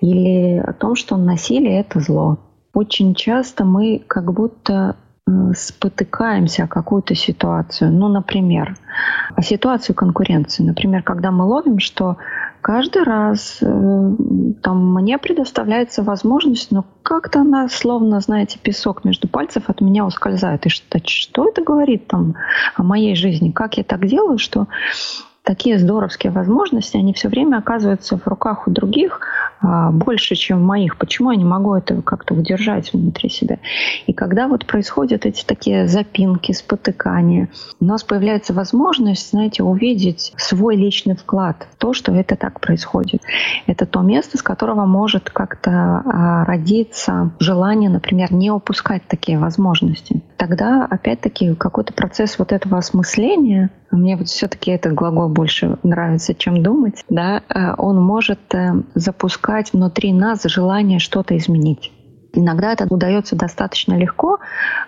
или 0.00 0.58
о 0.58 0.72
том, 0.74 0.94
что 0.94 1.16
насилие 1.16 1.80
это 1.80 2.00
зло. 2.00 2.38
Очень 2.74 3.14
часто 3.14 3.64
мы 3.64 4.02
как 4.06 4.32
будто 4.32 4.96
э, 5.26 5.52
спотыкаемся 5.56 6.64
о 6.64 6.68
какую-то 6.68 7.16
ситуацию. 7.16 7.90
Ну, 7.90 8.06
например, 8.08 8.76
о 9.34 9.42
ситуацию 9.42 9.96
конкуренции. 9.96 10.62
Например, 10.62 11.02
когда 11.02 11.32
мы 11.32 11.46
ловим, 11.46 11.80
что 11.80 12.18
каждый 12.60 13.02
раз 13.02 13.58
э, 13.60 13.66
там 14.62 14.94
мне 14.94 15.18
предоставляется 15.18 16.02
возможность, 16.02 16.70
но 16.70 16.84
как-то 17.02 17.40
она 17.40 17.68
словно, 17.68 18.20
знаете, 18.20 18.58
песок 18.62 19.04
между 19.04 19.28
пальцев 19.28 19.64
от 19.68 19.80
меня 19.80 20.04
ускользает. 20.04 20.66
И 20.66 20.68
что, 20.68 21.00
что 21.04 21.48
это 21.48 21.62
говорит 21.62 22.06
там 22.06 22.34
о 22.74 22.82
моей 22.82 23.14
жизни? 23.14 23.50
Как 23.50 23.76
я 23.76 23.84
так 23.84 24.06
делаю, 24.06 24.38
что 24.38 24.68
такие 25.42 25.78
здоровские 25.78 26.32
возможности, 26.32 26.96
они 26.96 27.12
все 27.12 27.28
время 27.28 27.56
оказываются 27.56 28.18
в 28.18 28.26
руках 28.26 28.68
у 28.68 28.70
других 28.70 29.20
больше, 29.62 30.34
чем 30.34 30.60
в 30.60 30.62
моих. 30.62 30.96
Почему 30.96 31.30
я 31.30 31.36
не 31.36 31.44
могу 31.44 31.74
это 31.74 32.02
как-то 32.02 32.34
удержать 32.34 32.92
внутри 32.92 33.28
себя? 33.28 33.58
И 34.06 34.12
когда 34.12 34.48
вот 34.48 34.66
происходят 34.66 35.26
эти 35.26 35.44
такие 35.44 35.86
запинки, 35.86 36.52
спотыкания, 36.52 37.48
у 37.80 37.84
нас 37.84 38.02
появляется 38.02 38.52
возможность, 38.52 39.30
знаете, 39.30 39.62
увидеть 39.62 40.32
свой 40.36 40.76
личный 40.76 41.16
вклад 41.16 41.66
в 41.72 41.76
то, 41.78 41.92
что 41.92 42.12
это 42.12 42.36
так 42.36 42.60
происходит. 42.60 43.22
Это 43.66 43.86
то 43.86 44.00
место, 44.00 44.38
с 44.38 44.42
которого 44.42 44.86
может 44.86 45.30
как-то 45.30 45.70
а, 45.70 46.44
родиться 46.44 47.32
желание, 47.38 47.90
например, 47.90 48.32
не 48.32 48.50
упускать 48.50 49.02
такие 49.06 49.38
возможности. 49.38 50.22
Тогда, 50.36 50.86
опять-таки, 50.88 51.54
какой-то 51.54 51.92
процесс 51.92 52.38
вот 52.38 52.52
этого 52.52 52.78
осмысления, 52.78 53.70
мне 53.90 54.16
вот 54.16 54.28
все-таки 54.28 54.70
этот 54.70 54.94
глагол 54.94 55.28
больше 55.28 55.78
нравится, 55.82 56.34
чем 56.34 56.62
думать, 56.62 57.04
да, 57.08 57.42
э, 57.48 57.74
он 57.76 58.00
может 58.00 58.38
э, 58.54 58.82
запускать 59.50 59.72
внутри 59.72 60.12
нас 60.12 60.42
желание 60.44 60.98
что-то 60.98 61.36
изменить. 61.36 61.92
Иногда 62.32 62.72
это 62.72 62.86
удается 62.88 63.34
достаточно 63.34 63.98
легко, 63.98 64.38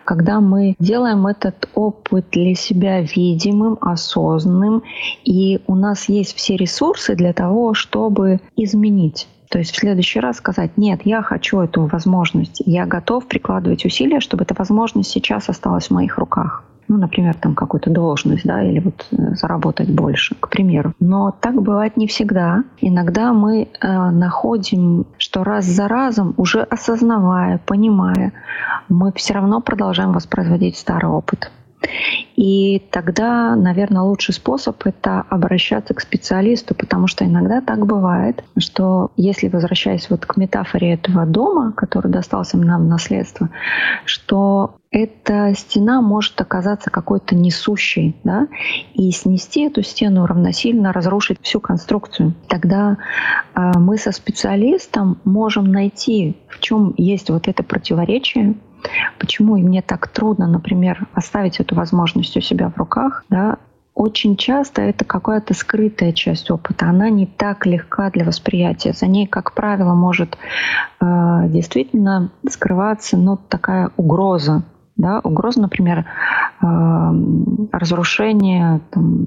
когда 0.04 0.40
мы 0.40 0.76
делаем 0.78 1.26
этот 1.26 1.68
опыт 1.74 2.26
для 2.30 2.54
себя 2.54 3.00
видимым, 3.00 3.78
осознанным, 3.80 4.84
и 5.24 5.60
у 5.66 5.74
нас 5.74 6.08
есть 6.08 6.36
все 6.36 6.56
ресурсы 6.56 7.16
для 7.16 7.32
того, 7.32 7.74
чтобы 7.74 8.40
изменить. 8.56 9.26
То 9.50 9.58
есть 9.58 9.72
в 9.72 9.76
следующий 9.76 10.20
раз 10.20 10.36
сказать, 10.36 10.78
нет, 10.78 11.00
я 11.04 11.22
хочу 11.22 11.60
эту 11.60 11.86
возможность, 11.86 12.62
я 12.64 12.86
готов 12.86 13.26
прикладывать 13.26 13.84
усилия, 13.84 14.20
чтобы 14.20 14.44
эта 14.44 14.54
возможность 14.56 15.10
сейчас 15.10 15.48
осталась 15.48 15.88
в 15.88 15.94
моих 15.94 16.18
руках 16.18 16.64
ну, 16.88 16.98
например, 16.98 17.34
там 17.34 17.54
какую-то 17.54 17.90
должность, 17.90 18.44
да, 18.44 18.62
или 18.62 18.80
вот 18.80 19.06
э, 19.10 19.34
заработать 19.34 19.90
больше, 19.90 20.34
к 20.34 20.48
примеру. 20.48 20.94
Но 21.00 21.30
так 21.30 21.54
бывает 21.54 21.96
не 21.96 22.06
всегда. 22.06 22.64
Иногда 22.80 23.32
мы 23.32 23.68
э, 23.80 24.10
находим, 24.10 25.06
что 25.18 25.44
раз 25.44 25.64
за 25.64 25.88
разом, 25.88 26.34
уже 26.36 26.62
осознавая, 26.62 27.60
понимая, 27.64 28.32
мы 28.88 29.12
все 29.12 29.34
равно 29.34 29.60
продолжаем 29.60 30.12
воспроизводить 30.12 30.76
старый 30.76 31.10
опыт. 31.10 31.50
И 32.36 32.80
тогда, 32.90 33.54
наверное, 33.56 34.02
лучший 34.02 34.34
способ— 34.34 34.82
это 34.86 35.20
обращаться 35.28 35.94
к 35.94 36.00
специалисту, 36.00 36.74
потому 36.74 37.06
что 37.06 37.24
иногда 37.24 37.60
так 37.60 37.86
бывает, 37.86 38.44
что 38.58 39.10
если, 39.16 39.48
возвращаясь 39.48 40.08
вот 40.10 40.26
к 40.26 40.36
метафоре 40.36 40.94
этого 40.94 41.26
дома, 41.26 41.72
который 41.72 42.10
достался 42.10 42.56
нам 42.56 42.86
в 42.86 42.88
наследство, 42.88 43.50
что 44.04 44.76
эта 44.90 45.54
стена 45.54 46.02
может 46.02 46.38
оказаться 46.40 46.90
какой-то 46.90 47.34
несущей, 47.34 48.14
да, 48.24 48.48
и 48.92 49.10
снести 49.10 49.62
эту 49.62 49.82
стену 49.82 50.26
равносильно 50.26 50.92
разрушить 50.92 51.38
всю 51.42 51.60
конструкцию. 51.60 52.34
Тогда 52.48 52.98
э, 53.54 53.72
мы 53.78 53.96
со 53.96 54.12
специалистом 54.12 55.18
можем 55.24 55.72
найти, 55.72 56.36
в 56.48 56.60
чем 56.60 56.92
есть 56.98 57.30
вот 57.30 57.48
это 57.48 57.62
противоречие, 57.62 58.56
Почему 59.18 59.56
и 59.56 59.62
мне 59.62 59.82
так 59.82 60.08
трудно, 60.08 60.46
например, 60.46 61.06
оставить 61.14 61.60
эту 61.60 61.74
возможность 61.74 62.36
у 62.36 62.40
себя 62.40 62.68
в 62.68 62.76
руках, 62.76 63.24
да, 63.28 63.58
очень 63.94 64.36
часто 64.36 64.82
это 64.82 65.04
какая-то 65.04 65.54
скрытая 65.54 66.12
часть 66.12 66.50
опыта. 66.50 66.86
Она 66.86 67.10
не 67.10 67.26
так 67.26 67.66
легка 67.66 68.10
для 68.10 68.24
восприятия. 68.24 68.94
За 68.94 69.06
ней, 69.06 69.26
как 69.26 69.52
правило, 69.52 69.94
может 69.94 70.38
э, 71.00 71.48
действительно 71.48 72.32
скрываться 72.48 73.18
ну, 73.18 73.36
такая 73.36 73.90
угроза. 73.96 74.62
Да? 74.96 75.20
Угроза, 75.22 75.60
например, 75.60 76.06
э, 76.62 76.66
разрушения 77.72 78.80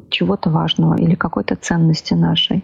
чего-то 0.09 0.49
важного 0.49 0.95
или 0.95 1.13
какой-то 1.13 1.55
ценности 1.55 2.15
нашей. 2.15 2.63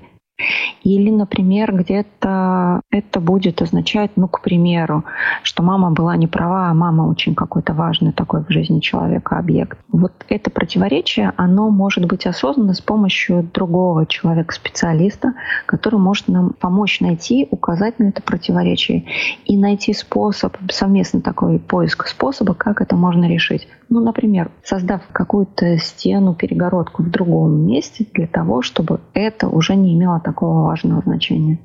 Или, 0.84 1.12
например, 1.12 1.76
где-то 1.76 2.82
это 2.90 3.20
будет 3.20 3.62
означать, 3.62 4.12
ну, 4.16 4.28
к 4.28 4.42
примеру, 4.42 5.04
что 5.44 5.62
мама 5.64 5.92
была 5.92 6.16
не 6.16 6.28
права, 6.28 6.70
а 6.70 6.74
мама 6.74 7.04
очень 7.04 7.36
какой-то 7.36 7.74
важный 7.74 8.12
такой 8.12 8.44
в 8.44 8.50
жизни 8.50 8.80
человека 8.80 9.38
объект. 9.38 9.78
Вот 9.90 10.14
это 10.30 10.50
противоречие, 10.50 11.34
оно 11.38 11.70
может 11.70 12.06
быть 12.06 12.26
осознанно 12.26 12.74
с 12.74 12.82
помощью 12.82 13.44
другого 13.54 14.06
человека-специалиста, 14.06 15.34
который 15.66 16.00
может 16.00 16.28
нам 16.28 16.54
помочь 16.60 17.00
найти, 17.00 17.48
указать 17.52 18.00
на 18.00 18.06
это 18.06 18.22
противоречие 18.22 19.06
и 19.46 19.58
найти 19.58 19.94
способ, 19.94 20.58
совместно 20.72 21.22
такой 21.22 21.60
поиск 21.60 22.08
способа, 22.08 22.54
как 22.54 22.82
это 22.82 22.96
можно 22.96 23.28
решить. 23.28 23.68
Ну, 23.90 24.00
например, 24.00 24.52
создав 24.64 25.02
какую-то 25.12 25.78
стену, 25.78 26.34
перегородку 26.34 27.04
в 27.04 27.12
другом 27.12 27.68
месте 27.68 28.08
для 28.14 28.26
того, 28.26 28.62
чтобы 28.62 29.02
это 29.14 29.50
уже 29.50 29.76
не 29.76 29.94
имело 29.94 30.21
такого 30.22 30.64
важного 30.64 31.02
значения. 31.02 31.60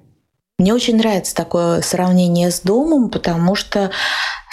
Мне 0.58 0.72
очень 0.72 0.96
нравится 0.96 1.34
такое 1.34 1.82
сравнение 1.82 2.50
с 2.50 2.60
домом, 2.60 3.10
потому 3.10 3.54
что 3.54 3.90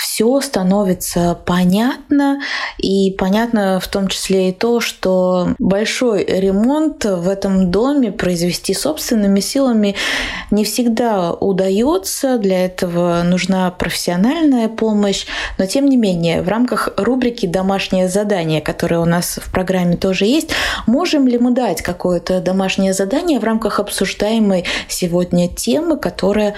все 0.03 0.41
становится 0.41 1.39
понятно, 1.45 2.41
и 2.77 3.11
понятно 3.17 3.79
в 3.79 3.87
том 3.87 4.09
числе 4.09 4.49
и 4.49 4.51
то, 4.51 4.81
что 4.81 5.55
большой 5.59 6.25
ремонт 6.25 7.05
в 7.05 7.29
этом 7.29 7.71
доме 7.71 8.11
произвести 8.11 8.73
собственными 8.73 9.39
силами 9.39 9.95
не 10.51 10.65
всегда 10.65 11.31
удается, 11.31 12.37
для 12.37 12.65
этого 12.65 13.23
нужна 13.23 13.71
профессиональная 13.71 14.67
помощь, 14.67 15.25
но 15.57 15.65
тем 15.67 15.85
не 15.85 15.95
менее 15.95 16.41
в 16.41 16.49
рамках 16.49 16.89
рубрики 16.97 17.45
«Домашнее 17.45 18.09
задание», 18.09 18.59
которое 18.59 18.99
у 18.99 19.05
нас 19.05 19.39
в 19.41 19.51
программе 19.51 19.95
тоже 19.95 20.25
есть, 20.25 20.49
можем 20.85 21.29
ли 21.29 21.37
мы 21.37 21.51
дать 21.51 21.81
какое-то 21.81 22.41
домашнее 22.41 22.93
задание 22.93 23.39
в 23.39 23.45
рамках 23.45 23.79
обсуждаемой 23.79 24.65
сегодня 24.89 25.47
темы, 25.47 25.95
которая 25.97 26.55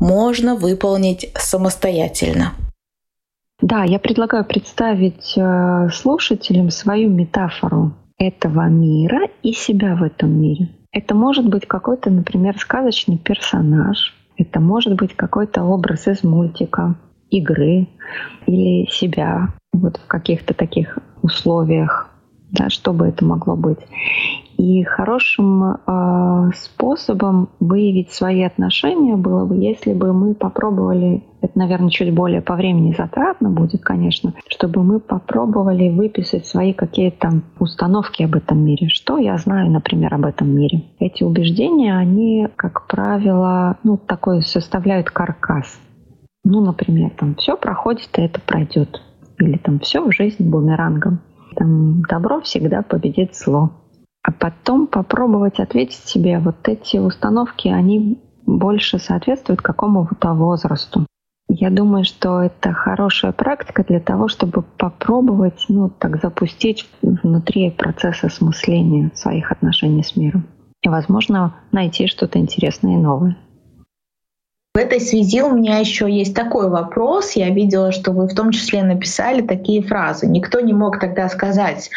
можно 0.00 0.56
выполнить 0.56 1.30
самостоятельно? 1.36 2.54
Да, 3.60 3.84
я 3.84 3.98
предлагаю 3.98 4.44
представить 4.44 5.34
э, 5.36 5.88
слушателям 5.90 6.70
свою 6.70 7.08
метафору 7.08 7.94
этого 8.18 8.68
мира 8.68 9.28
и 9.42 9.52
себя 9.52 9.96
в 9.96 10.02
этом 10.02 10.38
мире. 10.38 10.68
Это 10.92 11.14
может 11.14 11.48
быть 11.48 11.66
какой-то, 11.66 12.10
например, 12.10 12.58
сказочный 12.58 13.18
персонаж, 13.18 14.14
это 14.36 14.60
может 14.60 14.94
быть 14.94 15.14
какой-то 15.14 15.64
образ 15.64 16.06
из 16.06 16.22
мультика, 16.22 16.96
игры 17.30 17.88
или 18.46 18.88
себя 18.90 19.54
вот 19.72 19.96
в 19.96 20.06
каких-то 20.06 20.54
таких 20.54 20.98
условиях, 21.22 22.10
да, 22.50 22.68
что 22.68 22.92
бы 22.92 23.08
это 23.08 23.24
могло 23.24 23.56
быть. 23.56 23.78
И 24.58 24.82
хорошим 24.84 25.64
э, 25.64 26.50
способом 26.54 27.50
выявить 27.60 28.12
свои 28.12 28.42
отношения 28.42 29.16
было 29.16 29.44
бы, 29.44 29.56
если 29.56 29.92
бы 29.92 30.14
мы 30.14 30.34
попробовали, 30.34 31.24
это, 31.42 31.58
наверное, 31.58 31.90
чуть 31.90 32.14
более 32.14 32.40
по 32.40 32.54
времени 32.54 32.94
затратно 32.96 33.50
будет, 33.50 33.82
конечно, 33.82 34.32
чтобы 34.48 34.82
мы 34.82 34.98
попробовали 34.98 35.90
выписать 35.90 36.46
свои 36.46 36.72
какие-то 36.72 37.42
установки 37.58 38.22
об 38.22 38.34
этом 38.34 38.64
мире. 38.64 38.88
Что 38.88 39.18
я 39.18 39.36
знаю, 39.36 39.70
например, 39.70 40.14
об 40.14 40.24
этом 40.24 40.48
мире? 40.48 40.84
Эти 40.98 41.22
убеждения, 41.22 41.94
они, 41.94 42.48
как 42.56 42.86
правило, 42.86 43.76
ну, 43.84 43.98
такой 43.98 44.40
составляют 44.42 45.10
каркас. 45.10 45.78
Ну, 46.44 46.64
например, 46.64 47.10
там 47.10 47.34
все 47.34 47.58
проходит, 47.58 48.08
и 48.16 48.22
это 48.22 48.40
пройдет. 48.40 49.02
Или 49.38 49.58
там 49.58 49.80
все 49.80 50.02
в 50.02 50.12
жизни 50.12 50.48
бумерангом. 50.48 51.20
Там 51.56 52.02
добро 52.02 52.40
всегда 52.40 52.80
победит 52.82 53.34
зло 53.34 53.70
а 54.26 54.32
потом 54.32 54.88
попробовать 54.88 55.60
ответить 55.60 56.04
себе, 56.04 56.40
вот 56.40 56.56
эти 56.66 56.96
установки, 56.96 57.68
они 57.68 58.20
больше 58.44 58.98
соответствуют 58.98 59.62
какому-то 59.62 60.32
возрасту. 60.32 61.06
Я 61.48 61.70
думаю, 61.70 62.02
что 62.04 62.42
это 62.42 62.72
хорошая 62.72 63.30
практика 63.30 63.84
для 63.84 64.00
того, 64.00 64.26
чтобы 64.26 64.62
попробовать, 64.62 65.66
ну, 65.68 65.88
так 65.88 66.20
запустить 66.20 66.88
внутри 67.02 67.70
процесс 67.70 68.24
осмысления 68.24 69.12
своих 69.14 69.52
отношений 69.52 70.02
с 70.02 70.16
миром. 70.16 70.44
И, 70.82 70.88
возможно, 70.88 71.54
найти 71.70 72.08
что-то 72.08 72.40
интересное 72.40 72.94
и 72.94 73.00
новое. 73.00 73.36
В 74.74 74.78
этой 74.78 75.00
связи 75.00 75.40
у 75.40 75.54
меня 75.54 75.78
еще 75.78 76.10
есть 76.10 76.34
такой 76.34 76.68
вопрос. 76.68 77.32
Я 77.36 77.50
видела, 77.50 77.92
что 77.92 78.10
вы 78.10 78.26
в 78.26 78.34
том 78.34 78.50
числе 78.50 78.82
написали 78.82 79.40
такие 79.40 79.82
фразы. 79.82 80.26
Никто 80.26 80.58
не 80.58 80.72
мог 80.72 80.98
тогда 80.98 81.28
сказать, 81.28 81.90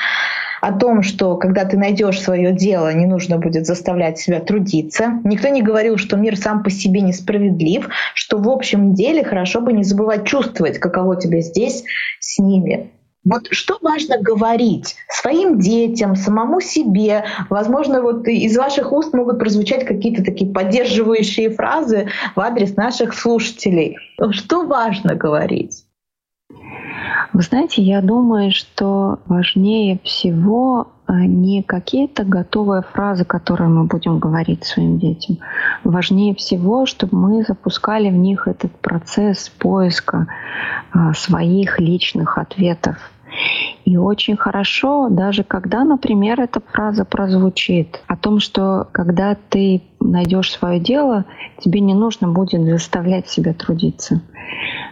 о 0.61 0.71
том, 0.71 1.03
что 1.03 1.37
когда 1.37 1.65
ты 1.65 1.77
найдешь 1.77 2.21
свое 2.21 2.51
дело, 2.51 2.93
не 2.93 3.05
нужно 3.05 3.37
будет 3.37 3.65
заставлять 3.65 4.19
себя 4.19 4.39
трудиться. 4.39 5.19
Никто 5.23 5.47
не 5.49 5.61
говорил, 5.61 5.97
что 5.97 6.17
мир 6.17 6.37
сам 6.37 6.63
по 6.63 6.69
себе 6.69 7.01
несправедлив, 7.01 7.89
что 8.13 8.37
в 8.37 8.49
общем 8.49 8.93
деле 8.93 9.23
хорошо 9.23 9.61
бы 9.61 9.73
не 9.73 9.83
забывать 9.83 10.25
чувствовать, 10.25 10.79
каково 10.79 11.19
тебе 11.19 11.41
здесь 11.41 11.83
с 12.19 12.39
ними. 12.39 12.91
Вот 13.25 13.47
что 13.51 13.77
важно 13.81 14.17
говорить 14.17 14.95
своим 15.09 15.59
детям, 15.59 16.15
самому 16.15 16.61
себе? 16.61 17.25
Возможно, 17.49 18.01
вот 18.01 18.27
из 18.27 18.57
ваших 18.57 18.93
уст 18.93 19.13
могут 19.13 19.39
прозвучать 19.39 19.85
какие-то 19.85 20.23
такие 20.23 20.51
поддерживающие 20.51 21.49
фразы 21.49 22.07
в 22.35 22.39
адрес 22.39 22.77
наших 22.77 23.13
слушателей. 23.13 23.97
Что 24.31 24.65
важно 24.65 25.15
говорить? 25.15 25.85
Вы 27.33 27.41
знаете, 27.41 27.81
я 27.81 28.01
думаю, 28.01 28.51
что 28.51 29.19
важнее 29.27 29.99
всего 30.03 30.87
а, 31.05 31.25
не 31.25 31.63
какие-то 31.63 32.23
готовые 32.23 32.81
фразы, 32.81 33.25
которые 33.25 33.69
мы 33.69 33.85
будем 33.85 34.19
говорить 34.19 34.63
своим 34.63 34.99
детям. 34.99 35.37
Важнее 35.83 36.35
всего, 36.35 36.85
чтобы 36.85 37.17
мы 37.17 37.43
запускали 37.43 38.09
в 38.09 38.15
них 38.15 38.47
этот 38.47 38.71
процесс 38.79 39.49
поиска 39.49 40.27
а, 40.91 41.13
своих 41.13 41.79
личных 41.79 42.37
ответов 42.37 42.97
и 43.85 43.97
очень 43.97 44.37
хорошо, 44.37 45.09
даже 45.09 45.43
когда, 45.43 45.83
например, 45.83 46.39
эта 46.39 46.59
фраза 46.59 47.05
прозвучит 47.05 48.01
о 48.07 48.15
том, 48.15 48.39
что 48.39 48.87
когда 48.91 49.35
ты 49.49 49.81
найдешь 49.99 50.51
свое 50.51 50.79
дело, 50.79 51.25
тебе 51.59 51.79
не 51.79 51.93
нужно 51.93 52.27
будет 52.27 52.63
заставлять 52.65 53.29
себя 53.29 53.53
трудиться. 53.53 54.21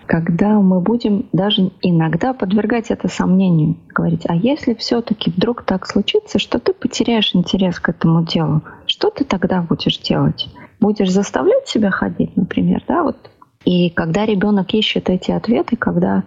Когда 0.06 0.60
мы 0.60 0.80
будем 0.80 1.26
даже 1.34 1.72
иногда 1.82 2.34
подвергать 2.34 2.92
это 2.92 3.08
сомнению, 3.08 3.76
говорить, 3.94 4.24
а 4.28 4.36
если 4.36 4.74
все-таки 4.74 5.32
вдруг 5.32 5.64
так 5.64 5.86
случится, 5.86 6.40
что 6.40 6.60
ты 6.60 6.74
потеряешь 6.74 7.36
интерес 7.36 7.80
к 7.80 7.90
этому 7.90 8.24
делу, 8.26 8.62
что 8.86 9.10
ты 9.10 9.26
тогда 9.26 9.62
будешь 9.62 9.98
делать? 9.98 10.48
Будешь 10.80 11.12
заставлять 11.12 11.68
себя 11.68 11.92
ходить, 11.92 12.38
например, 12.38 12.84
да, 12.88 13.04
вот 13.04 13.18
и 13.68 13.89
когда 13.89 14.26
ребенок 14.26 14.74
ищет 14.74 15.09
эти 15.09 15.32
ответы, 15.32 15.76
когда 15.76 16.24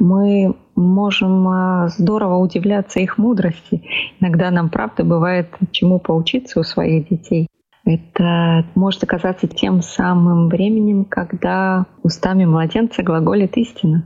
мы 0.00 0.56
можем 0.74 1.46
а, 1.46 1.86
здорово 1.86 2.38
удивляться 2.38 2.98
их 2.98 3.18
мудрости, 3.18 3.84
иногда 4.18 4.50
нам 4.50 4.68
правда 4.68 5.04
бывает 5.04 5.46
чему 5.70 6.00
поучиться 6.00 6.58
у 6.58 6.64
своих 6.64 7.08
детей. 7.08 7.46
Это 7.84 8.66
может 8.74 9.04
оказаться 9.04 9.46
тем 9.46 9.80
самым 9.80 10.48
временем, 10.48 11.04
когда 11.04 11.86
устами 12.02 12.46
младенца 12.46 13.04
глаголит 13.04 13.56
истина. 13.56 14.02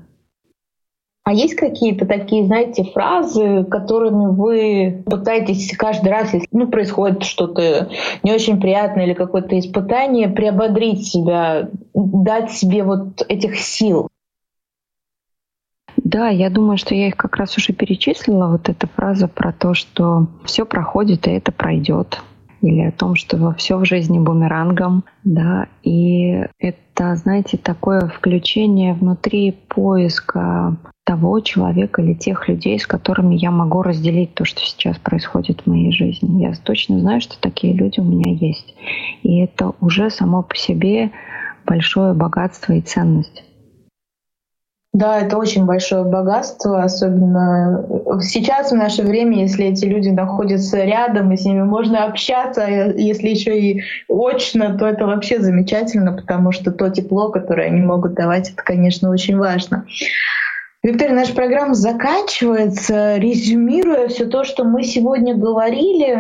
А 1.27 1.33
есть 1.33 1.57
какие-то 1.57 2.07
такие, 2.07 2.47
знаете, 2.47 2.85
фразы, 2.85 3.65
которыми 3.65 4.27
вы 4.27 5.03
пытаетесь 5.07 5.77
каждый 5.77 6.13
раз, 6.13 6.33
если 6.33 6.47
ну, 6.53 6.69
происходит 6.69 7.25
что-то 7.25 7.91
не 8.23 8.33
очень 8.33 8.61
приятное 8.61 9.07
или 9.07 9.13
какое-то 9.13 9.59
испытание, 9.59 10.29
приободрить 10.29 11.05
себя, 11.05 11.69
дать 11.95 12.53
себе 12.53 12.85
вот 12.85 13.27
этих 13.29 13.59
сил? 13.59 14.07
Да, 15.97 16.29
я 16.29 16.49
думаю, 16.49 16.79
что 16.79 16.95
я 16.95 17.09
их 17.09 17.17
как 17.17 17.35
раз 17.35 17.57
уже 17.59 17.73
перечислила. 17.73 18.47
Вот 18.47 18.69
эта 18.69 18.87
фраза 18.87 19.27
про 19.27 19.53
то, 19.53 19.75
что 19.75 20.29
все 20.45 20.65
проходит 20.65 21.27
и 21.27 21.33
это 21.33 21.51
пройдет 21.51 22.21
или 22.63 22.83
о 22.83 22.93
том, 22.93 23.17
что 23.17 23.53
все 23.55 23.79
в 23.79 23.85
жизни 23.85 24.21
бумерангом, 24.21 25.03
да, 25.25 25.67
и 25.83 26.47
это, 26.59 27.17
знаете, 27.17 27.57
такое 27.59 28.07
включение 28.07 28.95
внутри 28.95 29.51
поиска 29.51 30.77
того 31.07 31.39
человека 31.39 32.03
или 32.03 32.15
тех 32.15 32.49
людей, 32.49 32.81
с 32.81 32.87
которыми 32.87 33.37
я 33.37 33.53
могу 33.53 33.83
разделить 33.83 34.35
то, 34.35 34.45
что 34.45 34.61
сейчас 34.61 34.99
происходит 34.99 35.61
в 35.61 35.67
моей 35.69 35.93
жизни. 35.93 36.43
Я 36.43 36.53
точно 36.65 36.99
знаю, 36.99 37.21
что 37.21 37.41
такие 37.41 37.75
люди 37.75 38.01
у 38.01 38.05
меня 38.05 38.33
есть. 38.33 38.75
И 39.23 39.39
это 39.39 39.73
уже 39.81 40.11
само 40.11 40.43
по 40.43 40.57
себе 40.57 41.13
большое 41.65 42.13
богатство 42.13 42.73
и 42.73 42.81
ценность. 42.81 43.45
Да, 44.93 45.21
это 45.21 45.37
очень 45.37 45.65
большое 45.67 46.05
богатство, 46.05 46.83
особенно 46.83 47.87
сейчас 48.23 48.73
в 48.73 48.77
наше 48.77 49.03
время, 49.03 49.43
если 49.43 49.67
эти 49.67 49.85
люди 49.85 50.09
находятся 50.09 50.83
рядом, 50.83 51.31
и 51.33 51.37
с 51.37 51.45
ними 51.45 51.63
можно 51.63 52.07
общаться, 52.07 52.65
а 52.65 52.71
если 52.71 53.29
еще 53.29 53.61
и 53.61 53.83
очно, 54.09 54.77
то 54.79 54.87
это 54.87 55.05
вообще 55.05 55.39
замечательно, 55.39 56.15
потому 56.15 56.51
что 56.51 56.73
то 56.73 56.89
тепло, 56.89 57.31
которое 57.31 57.67
они 57.67 57.83
могут 57.83 58.15
давать, 58.15 58.51
это, 58.51 58.63
конечно, 58.63 59.11
очень 59.11 59.37
важно. 59.37 59.85
Виктория, 60.87 61.15
наша 61.15 61.35
программа 61.35 61.75
заканчивается. 61.75 63.17
Резюмируя 63.17 64.09
все 64.09 64.27
то, 64.27 64.45
что 64.45 64.65
мы 64.65 64.85
сегодня 64.85 65.35
говорили, 65.35 66.17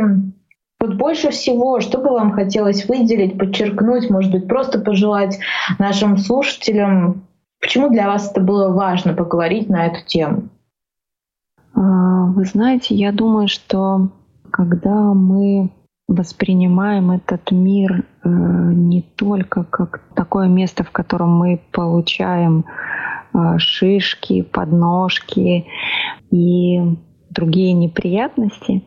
вот 0.81 0.95
больше 0.97 1.31
всего, 1.31 1.81
что 1.81 1.99
бы 1.99 2.11
вам 2.11 2.33
хотелось 2.33 2.87
выделить, 2.87 3.39
подчеркнуть, 3.39 4.11
может 4.11 4.33
быть, 4.33 4.49
просто 4.49 4.79
пожелать 4.79 5.39
нашим 5.79 6.19
слушателям 6.19 7.27
Почему 7.61 7.91
для 7.91 8.07
вас 8.07 8.31
это 8.31 8.41
было 8.41 8.71
важно 8.73 9.15
поговорить 9.15 9.69
на 9.69 9.87
эту 9.87 10.05
тему? 10.07 10.49
А, 11.75 12.27
вы 12.27 12.45
знаете, 12.45 12.95
я 12.95 13.13
думаю, 13.13 13.49
что 13.49 14.09
когда 14.51 14.95
мы 15.15 15.71
воспринимаем 16.07 17.11
этот 17.11 17.51
мир 17.51 18.05
э, 18.23 18.29
не 18.29 19.03
только 19.03 19.65
как 19.65 20.03
такое 20.15 20.47
место, 20.47 20.85
в 20.85 20.93
котором 20.93 21.37
мы 21.37 21.61
получаем 21.73 22.65
шишки, 23.59 24.43
подножки 24.43 25.67
и 26.31 26.81
другие 27.37 27.73
неприятности, 27.75 28.83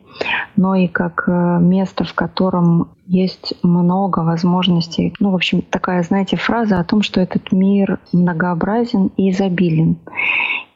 но 0.56 0.74
и 0.74 0.88
как 0.88 1.24
э, 1.28 1.58
место, 1.60 2.04
в 2.04 2.14
котором 2.14 2.90
есть 3.06 3.54
много 3.62 4.20
возможностей. 4.20 5.14
Ну, 5.20 5.30
в 5.30 5.34
общем, 5.36 5.62
такая, 5.62 6.02
знаете, 6.02 6.36
фраза 6.36 6.80
о 6.80 6.84
том, 6.84 7.02
что 7.02 7.20
этот 7.20 7.52
мир 7.52 8.00
многообразен 8.12 9.12
и 9.16 9.30
изобилен. 9.30 9.98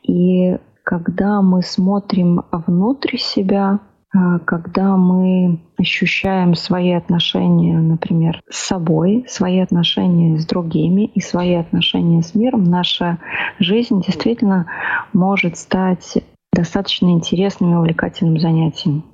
И 0.02 0.56
когда 0.84 1.42
мы 1.42 1.62
смотрим 1.62 2.44
внутрь 2.52 3.16
себя, 3.16 3.80
когда 4.44 4.96
мы 4.96 5.58
ощущаем 5.76 6.54
свои 6.54 6.92
отношения, 6.92 7.78
например, 7.78 8.40
с 8.48 8.58
собой, 8.66 9.24
свои 9.28 9.58
отношения 9.58 10.38
с 10.38 10.46
другими 10.46 11.06
и 11.06 11.20
свои 11.20 11.54
отношения 11.54 12.22
с 12.22 12.34
миром, 12.34 12.64
наша 12.64 13.18
жизнь 13.58 14.00
действительно 14.02 14.66
может 15.12 15.56
стать 15.56 16.18
достаточно 16.52 17.10
интересным 17.10 17.72
и 17.72 17.76
увлекательным 17.76 18.38
занятием. 18.38 19.04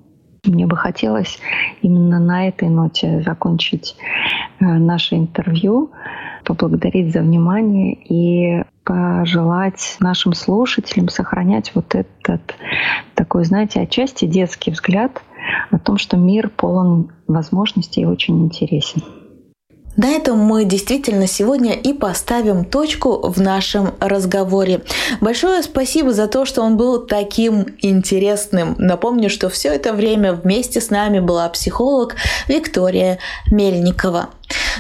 Мне 0.44 0.66
бы 0.66 0.76
хотелось 0.76 1.38
именно 1.82 2.18
на 2.18 2.48
этой 2.48 2.68
ноте 2.68 3.22
закончить 3.22 3.96
э, 4.58 4.64
наше 4.64 5.16
интервью, 5.16 5.90
поблагодарить 6.44 7.12
за 7.12 7.20
внимание 7.20 7.94
и 7.94 8.64
пожелать 8.84 9.96
нашим 10.00 10.32
слушателям 10.32 11.08
сохранять 11.08 11.72
вот 11.74 11.94
этот 11.94 12.56
такой, 13.14 13.44
знаете, 13.44 13.80
отчасти 13.80 14.24
детский 14.24 14.70
взгляд 14.70 15.22
о 15.70 15.78
том, 15.78 15.98
что 15.98 16.16
мир 16.16 16.48
полон 16.48 17.10
возможностей 17.28 18.02
и 18.02 18.06
очень 18.06 18.42
интересен. 18.44 19.02
На 19.96 20.10
этом 20.10 20.38
мы 20.38 20.64
действительно 20.64 21.26
сегодня 21.26 21.74
и 21.74 21.92
поставим 21.92 22.64
точку 22.64 23.28
в 23.28 23.40
нашем 23.40 23.94
разговоре. 24.00 24.82
Большое 25.20 25.62
спасибо 25.62 26.12
за 26.12 26.28
то, 26.28 26.44
что 26.44 26.62
он 26.62 26.76
был 26.76 27.06
таким 27.06 27.66
интересным. 27.80 28.76
Напомню, 28.78 29.28
что 29.28 29.48
все 29.48 29.68
это 29.68 29.92
время 29.92 30.32
вместе 30.32 30.80
с 30.80 30.90
нами 30.90 31.18
была 31.18 31.48
психолог 31.48 32.16
Виктория 32.48 33.18
Мельникова. 33.50 34.30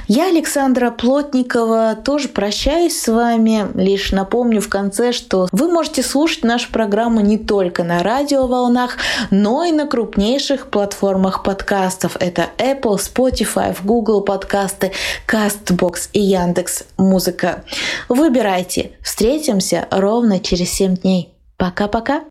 Я, 0.08 0.28
Александра 0.28 0.90
Плотникова, 0.90 1.96
тоже 2.04 2.28
прощаюсь 2.28 3.00
с 3.00 3.06
вами. 3.06 3.68
Лишь 3.74 4.10
напомню 4.12 4.60
в 4.60 4.68
конце, 4.68 5.12
что 5.12 5.48
вы 5.52 5.70
можете 5.70 6.02
слушать 6.02 6.42
нашу 6.42 6.70
программу 6.72 7.20
не 7.20 7.38
только 7.38 7.84
на 7.84 8.02
радиоволнах, 8.02 8.96
но 9.30 9.64
и 9.64 9.72
на 9.72 9.86
крупнейших 9.86 10.66
платформах 10.68 11.42
подкастов. 11.42 12.16
Это 12.18 12.46
Apple, 12.58 12.96
Spotify, 12.96 13.76
Google 13.84 14.22
подкасты, 14.22 14.92
CastBox 15.28 16.08
и 16.12 16.20
Яндекс 16.20 16.84
Музыка. 16.96 17.64
Выбирайте. 18.08 18.92
Встретимся 19.02 19.86
ровно 19.90 20.40
через 20.40 20.70
7 20.70 20.96
дней. 20.96 21.32
Пока-пока. 21.56 22.22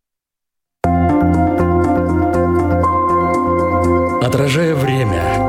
Отражая 4.21 4.75
время– 4.75 5.45